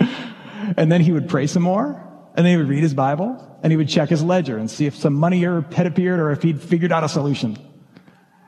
and 0.76 0.90
then 0.90 1.00
he 1.02 1.12
would 1.12 1.28
pray 1.28 1.46
some 1.46 1.62
more 1.62 2.02
and 2.34 2.44
then 2.44 2.52
he 2.52 2.56
would 2.56 2.68
read 2.68 2.82
his 2.82 2.94
Bible 2.94 3.60
and 3.62 3.72
he 3.72 3.76
would 3.76 3.88
check 3.88 4.08
his 4.08 4.24
ledger 4.24 4.58
and 4.58 4.68
see 4.68 4.86
if 4.86 4.96
some 4.96 5.14
money 5.14 5.44
had 5.44 5.86
appeared 5.86 6.18
or 6.18 6.32
if 6.32 6.42
he'd 6.42 6.60
figured 6.60 6.90
out 6.90 7.04
a 7.04 7.08
solution. 7.08 7.56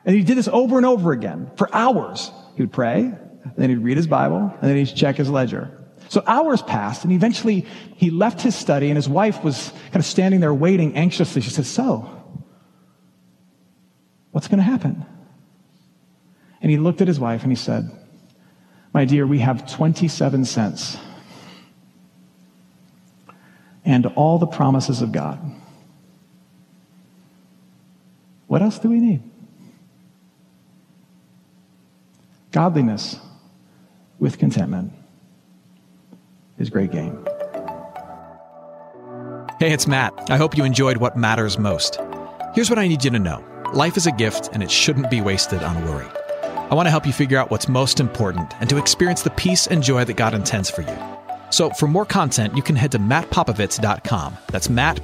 And 0.07 0.15
he 0.15 0.23
did 0.23 0.37
this 0.37 0.47
over 0.47 0.77
and 0.77 0.85
over 0.85 1.11
again 1.11 1.51
for 1.57 1.69
hours. 1.75 2.31
He 2.55 2.63
would 2.63 2.71
pray, 2.71 3.13
then 3.57 3.69
he'd 3.69 3.79
read 3.79 3.97
his 3.97 4.07
Bible, 4.07 4.53
and 4.61 4.69
then 4.69 4.77
he'd 4.77 4.95
check 4.95 5.17
his 5.17 5.29
ledger. 5.29 5.69
So 6.07 6.23
hours 6.25 6.61
passed, 6.61 7.03
and 7.03 7.11
eventually 7.11 7.65
he 7.97 8.09
left 8.09 8.41
his 8.41 8.55
study, 8.55 8.87
and 8.87 8.95
his 8.95 9.09
wife 9.09 9.43
was 9.43 9.73
kind 9.87 9.97
of 9.97 10.05
standing 10.05 10.39
there 10.39 10.53
waiting 10.53 10.95
anxiously. 10.95 11.41
She 11.41 11.49
said, 11.49 11.65
So, 11.65 12.09
what's 14.31 14.47
going 14.47 14.59
to 14.59 14.63
happen? 14.63 15.05
And 16.61 16.71
he 16.71 16.77
looked 16.77 17.01
at 17.01 17.09
his 17.09 17.19
wife 17.19 17.43
and 17.43 17.51
he 17.51 17.57
said, 17.57 17.91
My 18.93 19.03
dear, 19.03 19.27
we 19.27 19.39
have 19.39 19.69
27 19.69 20.45
cents 20.45 20.97
and 23.83 24.05
all 24.05 24.39
the 24.39 24.47
promises 24.47 25.01
of 25.01 25.11
God. 25.11 25.39
What 28.47 28.61
else 28.61 28.79
do 28.79 28.89
we 28.89 29.01
need? 29.01 29.26
Godliness 32.57 33.19
with 34.17 34.39
contentment 34.39 34.91
is 36.57 36.71
great 36.71 36.89
gain. 36.89 37.15
Hey, 39.59 39.73
it's 39.73 39.85
Matt. 39.85 40.31
I 40.31 40.37
hope 40.37 40.57
you 40.57 40.63
enjoyed 40.63 40.97
what 40.97 41.15
matters 41.15 41.59
most. 41.59 41.99
Here's 42.55 42.71
what 42.71 42.79
I 42.79 42.87
need 42.87 43.03
you 43.03 43.11
to 43.11 43.19
know 43.19 43.45
life 43.75 43.95
is 43.95 44.07
a 44.07 44.11
gift, 44.11 44.49
and 44.53 44.63
it 44.63 44.71
shouldn't 44.71 45.11
be 45.11 45.21
wasted 45.21 45.61
on 45.61 45.85
worry. 45.85 46.07
I 46.41 46.73
want 46.73 46.87
to 46.87 46.89
help 46.89 47.05
you 47.05 47.13
figure 47.13 47.37
out 47.37 47.51
what's 47.51 47.69
most 47.69 47.99
important 47.99 48.51
and 48.59 48.67
to 48.71 48.77
experience 48.77 49.21
the 49.21 49.29
peace 49.29 49.67
and 49.67 49.83
joy 49.83 50.03
that 50.05 50.17
God 50.17 50.33
intends 50.33 50.71
for 50.71 50.81
you. 50.81 50.97
So 51.51 51.69
for 51.69 51.87
more 51.87 52.05
content, 52.05 52.57
you 52.57 52.63
can 52.63 52.75
head 52.75 52.91
to 52.93 52.97
mattpopovits.com. 52.97 54.35
That's 54.47 54.67
Matt. 54.67 55.03